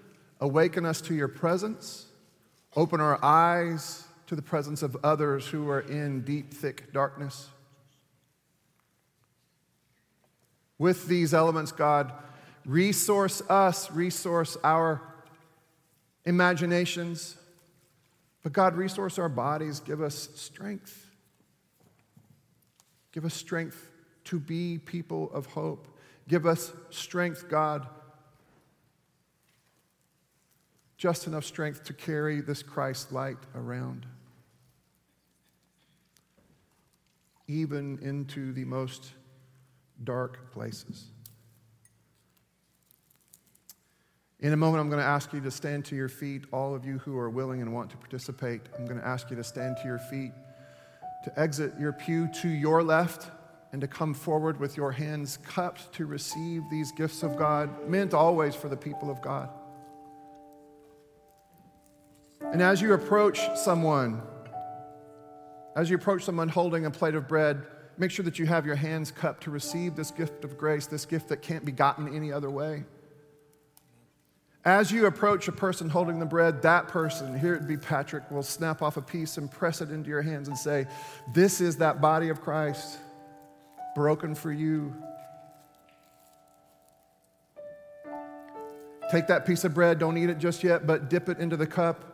awaken 0.41 0.85
us 0.85 1.01
to 1.03 1.15
your 1.15 1.29
presence, 1.29 2.07
open 2.75 3.01
our 3.01 3.23
eyes 3.25 4.05
to 4.27 4.35
the 4.35 4.43
presence 4.43 4.83
of 4.83 4.97
others 5.05 5.47
who 5.47 5.69
are 5.69 5.81
in 5.81 6.23
deep, 6.23 6.53
thick 6.53 6.93
darkness. 6.93 7.49
With 10.79 11.07
these 11.07 11.33
elements, 11.33 11.73
God, 11.73 12.13
resource 12.65 13.43
us, 13.49 13.91
resource 13.91 14.57
our 14.63 15.01
imaginations. 16.25 17.37
But 18.43 18.53
God, 18.53 18.77
resource 18.77 19.19
our 19.19 19.29
bodies, 19.29 19.81
give 19.81 20.03
us 20.03 20.29
strength. 20.35 21.07
Give 23.13 23.25
us 23.25 23.35
strength 23.35 23.91
to 24.25 24.39
be 24.39 24.79
people 24.79 25.31
of 25.33 25.47
hope. 25.47 25.89
Give 26.29 26.45
us 26.45 26.73
strength, 26.91 27.49
God, 27.49 27.87
just 30.97 31.27
enough 31.27 31.45
strength 31.45 31.85
to 31.85 31.93
carry 31.93 32.41
this 32.41 32.63
Christ 32.63 33.13
light 33.13 33.37
around, 33.55 34.07
even 37.47 37.99
into 38.01 38.53
the 38.53 38.65
most 38.65 39.13
dark 40.05 40.53
places. 40.53 41.11
In 44.39 44.53
a 44.53 44.57
moment, 44.57 44.81
I'm 44.81 44.91
going 44.91 45.01
to 45.01 45.09
ask 45.09 45.33
you 45.33 45.41
to 45.41 45.51
stand 45.51 45.87
to 45.87 45.97
your 45.97 46.09
feet. 46.09 46.45
All 46.53 46.75
of 46.75 46.85
you 46.85 46.99
who 46.99 47.17
are 47.17 47.31
willing 47.31 47.63
and 47.63 47.73
want 47.73 47.91
to 47.91 47.97
participate, 47.97 48.61
I'm 48.79 48.85
going 48.85 49.01
to 49.01 49.07
ask 49.07 49.31
you 49.31 49.37
to 49.37 49.45
stand 49.45 49.79
to 49.79 49.85
your 49.85 49.99
feet, 49.99 50.33
to 51.25 51.41
exit 51.41 51.73
your 51.81 51.93
pew 51.93 52.29
to 52.43 52.49
your 52.49 52.83
left, 52.83 53.31
and 53.73 53.81
to 53.81 53.89
come 53.89 54.15
forward 54.15 54.61
with 54.61 54.77
your 54.77 54.93
hands 54.93 55.39
cupped 55.39 55.93
to 55.95 56.07
receive 56.07 56.63
these 56.71 56.93
gifts 56.93 57.23
of 57.23 57.37
God, 57.37 57.89
meant 57.89 58.15
always 58.15 58.55
for 58.55 58.69
the 58.69 58.77
people 58.77 59.11
of 59.11 59.21
God. 59.23 59.49
And 62.53 62.63
as 62.63 62.81
you 62.81 62.93
approach 62.93 63.41
someone, 63.57 64.23
as 65.75 65.91
you 65.91 65.97
approach 65.97 66.25
someone 66.25 66.49
holding 66.49 66.87
a 66.87 66.91
plate 66.91 67.15
of 67.15 67.27
bread, 67.27 67.63
make 67.99 68.11
sure 68.11 68.25
that 68.25 68.39
you 68.39 68.47
have 68.47 68.67
your 68.67 68.77
hands 68.77 69.11
cupped 69.11 69.45
to 69.45 69.51
receive 69.51 69.97
this 69.97 70.11
gift 70.11 70.45
of 70.45 70.59
grace, 70.59 70.87
this 70.87 71.05
gift 71.05 71.29
that 71.29 71.43
can't 71.43 71.65
be 71.65 71.73
gotten 71.73 72.15
any 72.15 72.33
other 72.33 72.51
way. 72.51 72.85
As 74.65 74.91
you 74.91 75.07
approach 75.07 75.47
a 75.47 75.53
person 75.53 75.89
holding 75.89 76.19
the 76.19 76.27
bread, 76.27 76.63
that 76.63 76.89
person, 76.89 77.39
here 77.39 77.55
it'd 77.55 77.69
be 77.69 77.77
Patrick, 77.77 78.29
will 78.33 78.43
snap 78.43 78.83
off 78.83 78.97
a 78.97 79.01
piece 79.01 79.37
and 79.37 79.49
press 79.49 79.81
it 79.81 79.91
into 79.91 80.11
your 80.11 80.23
hands 80.23 80.49
and 80.49 80.59
say, 80.59 80.89
This 81.33 81.61
is 81.61 81.77
that 81.77 82.01
body 82.01 82.31
of 82.31 82.41
Christ, 82.41 82.99
broken 83.95 84.35
for 84.35 84.51
you. 84.51 84.93
Take 89.09 89.29
that 89.29 89.47
piece 89.47 89.63
of 89.63 89.73
bread, 89.73 90.01
don't 90.01 90.19
eat 90.19 90.31
it 90.31 90.39
just 90.39 90.65
yet, 90.65 90.85
but 90.85 91.09
dip 91.09 91.29
it 91.29 91.39
into 91.39 91.57
the 91.57 91.67
cup. 91.67 92.05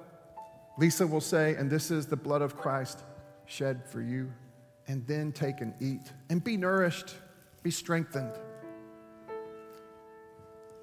Lisa 0.77 1.07
will 1.07 1.23
say, 1.23 1.55
And 1.55 1.71
this 1.71 1.91
is 1.91 2.05
the 2.05 2.17
blood 2.17 2.43
of 2.43 2.59
Christ 2.59 2.99
shed 3.47 3.87
for 3.87 4.03
you. 4.03 4.31
And 4.89 5.07
then 5.07 5.33
take 5.33 5.61
and 5.61 5.75
eat 5.81 6.13
and 6.29 6.43
be 6.43 6.57
nourished, 6.57 7.15
be 7.63 7.71
strengthened. 7.71 8.33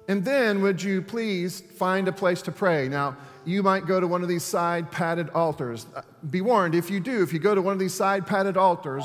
And 0.08 0.24
then, 0.24 0.60
would 0.62 0.82
you 0.82 1.02
please 1.02 1.60
find 1.60 2.08
a 2.08 2.12
place 2.12 2.42
to 2.42 2.50
pray? 2.50 2.88
Now, 2.88 3.16
you 3.44 3.62
might 3.62 3.86
go 3.86 4.00
to 4.00 4.08
one 4.08 4.22
of 4.22 4.28
these 4.28 4.42
side 4.42 4.90
padded 4.90 5.30
altars. 5.30 5.86
Uh, 5.94 6.02
be 6.30 6.40
warned, 6.40 6.74
if 6.74 6.90
you 6.90 6.98
do, 6.98 7.22
if 7.22 7.32
you 7.32 7.38
go 7.38 7.54
to 7.54 7.62
one 7.62 7.72
of 7.72 7.78
these 7.78 7.94
side 7.94 8.26
padded 8.26 8.56
altars, 8.56 9.04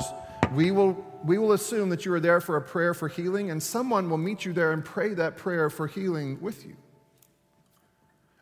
we 0.52 0.72
will, 0.72 1.04
we 1.24 1.38
will 1.38 1.52
assume 1.52 1.90
that 1.90 2.04
you 2.04 2.12
are 2.12 2.18
there 2.18 2.40
for 2.40 2.56
a 2.56 2.60
prayer 2.60 2.92
for 2.92 3.06
healing, 3.06 3.50
and 3.50 3.62
someone 3.62 4.10
will 4.10 4.18
meet 4.18 4.44
you 4.44 4.52
there 4.52 4.72
and 4.72 4.84
pray 4.84 5.14
that 5.14 5.36
prayer 5.36 5.70
for 5.70 5.86
healing 5.86 6.40
with 6.40 6.66
you. 6.66 6.76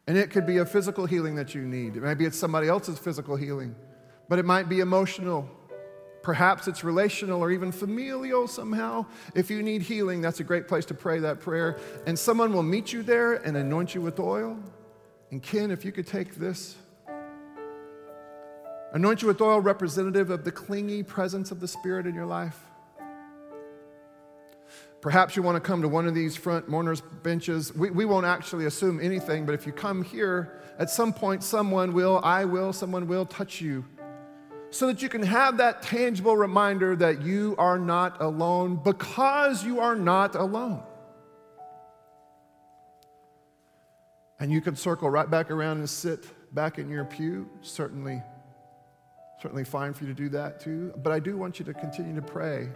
And 0.06 0.16
it 0.16 0.30
could 0.30 0.46
be 0.46 0.58
a 0.58 0.66
physical 0.66 1.06
healing 1.06 1.34
that 1.36 1.54
you 1.54 1.62
need. 1.62 1.96
Maybe 1.96 2.24
it's 2.24 2.38
somebody 2.38 2.68
else's 2.68 2.98
physical 2.98 3.36
healing, 3.36 3.74
but 4.28 4.38
it 4.38 4.44
might 4.44 4.68
be 4.68 4.80
emotional 4.80 5.48
Perhaps 6.24 6.68
it's 6.68 6.82
relational 6.82 7.42
or 7.42 7.50
even 7.50 7.70
familial 7.70 8.48
somehow. 8.48 9.04
If 9.34 9.50
you 9.50 9.62
need 9.62 9.82
healing, 9.82 10.22
that's 10.22 10.40
a 10.40 10.44
great 10.44 10.66
place 10.66 10.86
to 10.86 10.94
pray 10.94 11.18
that 11.20 11.38
prayer. 11.38 11.78
And 12.06 12.18
someone 12.18 12.54
will 12.54 12.62
meet 12.62 12.94
you 12.94 13.02
there 13.02 13.34
and 13.34 13.58
anoint 13.58 13.94
you 13.94 14.00
with 14.00 14.18
oil. 14.18 14.58
And 15.30 15.42
Ken, 15.42 15.70
if 15.70 15.84
you 15.84 15.92
could 15.92 16.06
take 16.06 16.36
this, 16.36 16.76
anoint 18.94 19.20
you 19.20 19.28
with 19.28 19.40
oil, 19.42 19.60
representative 19.60 20.30
of 20.30 20.44
the 20.44 20.50
clingy 20.50 21.02
presence 21.02 21.50
of 21.50 21.60
the 21.60 21.68
Spirit 21.68 22.06
in 22.06 22.14
your 22.14 22.26
life. 22.26 22.58
Perhaps 25.02 25.36
you 25.36 25.42
want 25.42 25.56
to 25.56 25.60
come 25.60 25.82
to 25.82 25.88
one 25.88 26.06
of 26.06 26.14
these 26.14 26.34
front 26.34 26.70
mourners' 26.70 27.02
benches. 27.22 27.74
We, 27.76 27.90
we 27.90 28.06
won't 28.06 28.24
actually 28.24 28.64
assume 28.64 28.98
anything, 28.98 29.44
but 29.44 29.54
if 29.54 29.66
you 29.66 29.72
come 29.72 30.02
here, 30.02 30.58
at 30.78 30.88
some 30.88 31.12
point, 31.12 31.44
someone 31.44 31.92
will, 31.92 32.22
I 32.24 32.46
will, 32.46 32.72
someone 32.72 33.06
will 33.08 33.26
touch 33.26 33.60
you 33.60 33.84
so 34.74 34.88
that 34.88 35.00
you 35.02 35.08
can 35.08 35.22
have 35.22 35.58
that 35.58 35.82
tangible 35.82 36.36
reminder 36.36 36.96
that 36.96 37.22
you 37.22 37.54
are 37.58 37.78
not 37.78 38.20
alone 38.20 38.74
because 38.74 39.64
you 39.64 39.78
are 39.78 39.94
not 39.94 40.34
alone. 40.34 40.82
And 44.40 44.50
you 44.50 44.60
can 44.60 44.74
circle 44.74 45.08
right 45.08 45.30
back 45.30 45.52
around 45.52 45.78
and 45.78 45.88
sit 45.88 46.26
back 46.52 46.80
in 46.80 46.88
your 46.88 47.04
pew. 47.04 47.48
Certainly, 47.62 48.20
certainly 49.40 49.62
fine 49.62 49.94
for 49.94 50.04
you 50.04 50.12
to 50.12 50.22
do 50.22 50.28
that 50.30 50.58
too. 50.58 50.92
But 50.96 51.12
I 51.12 51.20
do 51.20 51.36
want 51.36 51.60
you 51.60 51.64
to 51.66 51.72
continue 51.72 52.16
to 52.16 52.22
pray. 52.22 52.68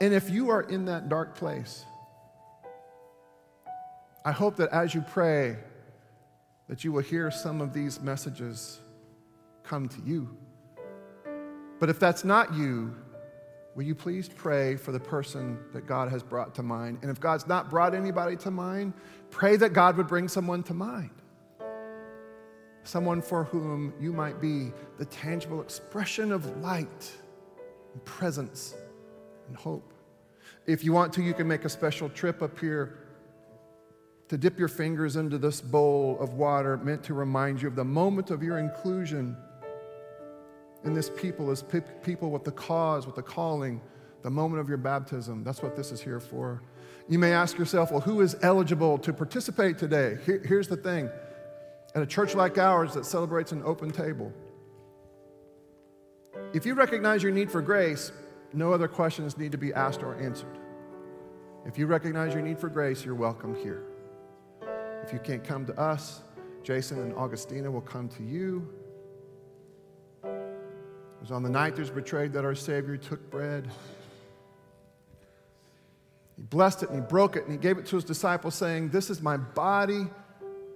And 0.00 0.14
if 0.14 0.30
you 0.30 0.48
are 0.48 0.62
in 0.62 0.86
that 0.86 1.10
dark 1.10 1.34
place, 1.34 1.84
I 4.24 4.32
hope 4.32 4.56
that 4.56 4.70
as 4.70 4.94
you 4.94 5.02
pray, 5.02 5.58
that 6.70 6.82
you 6.82 6.92
will 6.92 7.02
hear 7.02 7.30
some 7.30 7.60
of 7.60 7.74
these 7.74 8.00
messages 8.00 8.80
come 9.64 9.86
to 9.90 10.00
you. 10.06 10.34
But 11.82 11.90
if 11.90 11.98
that's 11.98 12.24
not 12.24 12.54
you, 12.54 12.94
will 13.74 13.82
you 13.82 13.96
please 13.96 14.28
pray 14.28 14.76
for 14.76 14.92
the 14.92 15.00
person 15.00 15.58
that 15.72 15.84
God 15.84 16.12
has 16.12 16.22
brought 16.22 16.54
to 16.54 16.62
mind? 16.62 16.98
And 17.02 17.10
if 17.10 17.18
God's 17.18 17.48
not 17.48 17.70
brought 17.70 17.92
anybody 17.92 18.36
to 18.36 18.52
mind, 18.52 18.92
pray 19.30 19.56
that 19.56 19.72
God 19.72 19.96
would 19.96 20.06
bring 20.06 20.28
someone 20.28 20.62
to 20.62 20.74
mind. 20.74 21.10
Someone 22.84 23.20
for 23.20 23.42
whom 23.42 23.92
you 24.00 24.12
might 24.12 24.40
be 24.40 24.70
the 24.96 25.06
tangible 25.06 25.60
expression 25.60 26.30
of 26.30 26.56
light 26.58 27.10
and 27.94 28.04
presence 28.04 28.76
and 29.48 29.56
hope. 29.56 29.92
If 30.66 30.84
you 30.84 30.92
want 30.92 31.12
to, 31.14 31.20
you 31.20 31.34
can 31.34 31.48
make 31.48 31.64
a 31.64 31.68
special 31.68 32.08
trip 32.10 32.42
up 32.42 32.60
here 32.60 32.96
to 34.28 34.38
dip 34.38 34.56
your 34.56 34.68
fingers 34.68 35.16
into 35.16 35.36
this 35.36 35.60
bowl 35.60 36.16
of 36.20 36.34
water 36.34 36.76
meant 36.76 37.02
to 37.02 37.14
remind 37.14 37.60
you 37.60 37.66
of 37.66 37.74
the 37.74 37.84
moment 37.84 38.30
of 38.30 38.40
your 38.40 38.58
inclusion 38.58 39.36
in 40.84 40.94
this 40.94 41.10
people 41.10 41.50
as 41.50 41.62
pe- 41.62 41.80
people 42.02 42.30
with 42.30 42.44
the 42.44 42.52
cause, 42.52 43.06
with 43.06 43.16
the 43.16 43.22
calling, 43.22 43.80
the 44.22 44.30
moment 44.30 44.60
of 44.60 44.68
your 44.68 44.78
baptism. 44.78 45.44
That's 45.44 45.62
what 45.62 45.76
this 45.76 45.92
is 45.92 46.00
here 46.00 46.20
for. 46.20 46.62
You 47.08 47.18
may 47.18 47.32
ask 47.32 47.58
yourself, 47.58 47.90
well, 47.90 48.00
who 48.00 48.20
is 48.20 48.36
eligible 48.42 48.98
to 48.98 49.12
participate 49.12 49.78
today? 49.78 50.18
Here, 50.24 50.42
here's 50.44 50.68
the 50.68 50.76
thing 50.76 51.10
at 51.94 52.02
a 52.02 52.06
church 52.06 52.34
like 52.34 52.58
ours 52.58 52.94
that 52.94 53.04
celebrates 53.04 53.52
an 53.52 53.62
open 53.64 53.90
table, 53.90 54.32
if 56.54 56.64
you 56.64 56.74
recognize 56.74 57.22
your 57.22 57.32
need 57.32 57.50
for 57.50 57.60
grace, 57.60 58.12
no 58.52 58.72
other 58.72 58.88
questions 58.88 59.36
need 59.36 59.52
to 59.52 59.58
be 59.58 59.72
asked 59.74 60.02
or 60.02 60.14
answered. 60.20 60.58
If 61.66 61.78
you 61.78 61.86
recognize 61.86 62.34
your 62.34 62.42
need 62.42 62.58
for 62.58 62.68
grace, 62.68 63.04
you're 63.04 63.14
welcome 63.14 63.54
here. 63.54 63.84
If 65.02 65.12
you 65.12 65.18
can't 65.18 65.44
come 65.44 65.66
to 65.66 65.78
us, 65.78 66.22
Jason 66.62 67.00
and 67.00 67.14
Augustina 67.14 67.70
will 67.70 67.80
come 67.80 68.08
to 68.10 68.22
you. 68.22 68.68
It 71.22 71.26
was 71.26 71.30
on 71.36 71.44
the 71.44 71.50
night 71.50 71.76
that 71.76 71.82
was 71.82 71.90
betrayed 71.90 72.32
that 72.32 72.44
our 72.44 72.56
Savior 72.56 72.96
took 72.96 73.30
bread. 73.30 73.70
He 76.36 76.42
blessed 76.42 76.82
it 76.82 76.88
and 76.88 76.98
he 76.98 77.06
broke 77.08 77.36
it 77.36 77.44
and 77.44 77.52
he 77.52 77.58
gave 77.58 77.78
it 77.78 77.86
to 77.86 77.94
his 77.94 78.04
disciples, 78.04 78.56
saying, 78.56 78.88
This 78.88 79.08
is 79.08 79.22
my 79.22 79.36
body 79.36 80.08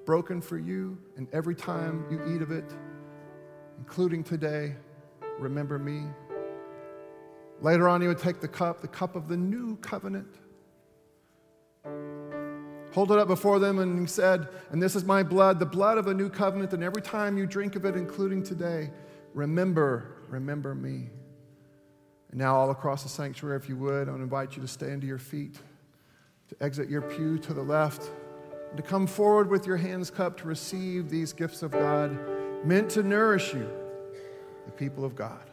broken 0.05 0.41
for 0.41 0.57
you, 0.57 0.99
and 1.17 1.27
every 1.33 1.57
time 1.57 2.07
you 2.13 2.23
eat 2.33 2.43
of 2.43 2.53
it, 2.53 2.65
including 3.79 4.23
today, 4.23 4.77
remember 5.41 5.81
me. 5.81 6.05
Later 7.61 7.89
on, 7.89 8.01
he 8.01 8.07
would 8.07 8.21
take 8.21 8.41
the 8.41 8.47
cup, 8.47 8.81
the 8.81 8.87
cup 8.87 9.17
of 9.17 9.27
the 9.27 9.37
new 9.37 9.75
covenant, 9.79 10.33
hold 12.93 13.11
it 13.11 13.19
up 13.19 13.27
before 13.27 13.59
them, 13.59 13.81
and 13.81 13.99
he 13.99 14.07
said, 14.07 14.47
And 14.71 14.81
this 14.81 14.95
is 14.95 15.05
my 15.05 15.25
blood, 15.25 15.59
the 15.59 15.67
blood 15.67 15.99
of 15.99 16.07
a 16.07 16.15
new 16.15 16.31
covenant, 16.31 16.73
and 16.73 16.85
every 16.85 17.03
time 17.03 17.37
you 17.37 17.47
drink 17.47 17.75
of 17.75 17.85
it, 17.85 17.97
including 17.97 18.45
today, 18.45 18.93
remember 19.35 20.16
remember 20.29 20.75
me. 20.75 21.11
And 22.31 22.39
now, 22.39 22.57
all 22.57 22.71
across 22.71 23.03
the 23.03 23.09
sanctuary, 23.09 23.57
if 23.57 23.69
you 23.69 23.77
would, 23.77 24.09
I 24.09 24.13
would 24.13 24.21
invite 24.21 24.57
you 24.57 24.63
to 24.63 24.69
stand 24.69 25.03
to 25.03 25.07
your 25.07 25.19
feet, 25.19 25.59
to 26.49 26.57
exit 26.61 26.89
your 26.89 27.03
pew 27.03 27.39
to 27.39 27.55
the 27.55 27.63
left, 27.63 28.11
and 28.69 28.77
to 28.77 28.83
come 28.83 29.07
forward 29.07 29.49
with 29.49 29.67
your 29.67 29.77
hands 29.77 30.11
cupped 30.11 30.41
to 30.41 30.49
receive 30.49 31.09
these 31.09 31.33
gifts 31.33 31.63
of 31.63 31.71
God 31.71 32.19
meant 32.65 32.91
to 32.91 33.03
nourish 33.03 33.55
you, 33.55 33.69
the 34.65 34.73
people 34.73 35.05
of 35.05 35.15
God. 35.15 35.51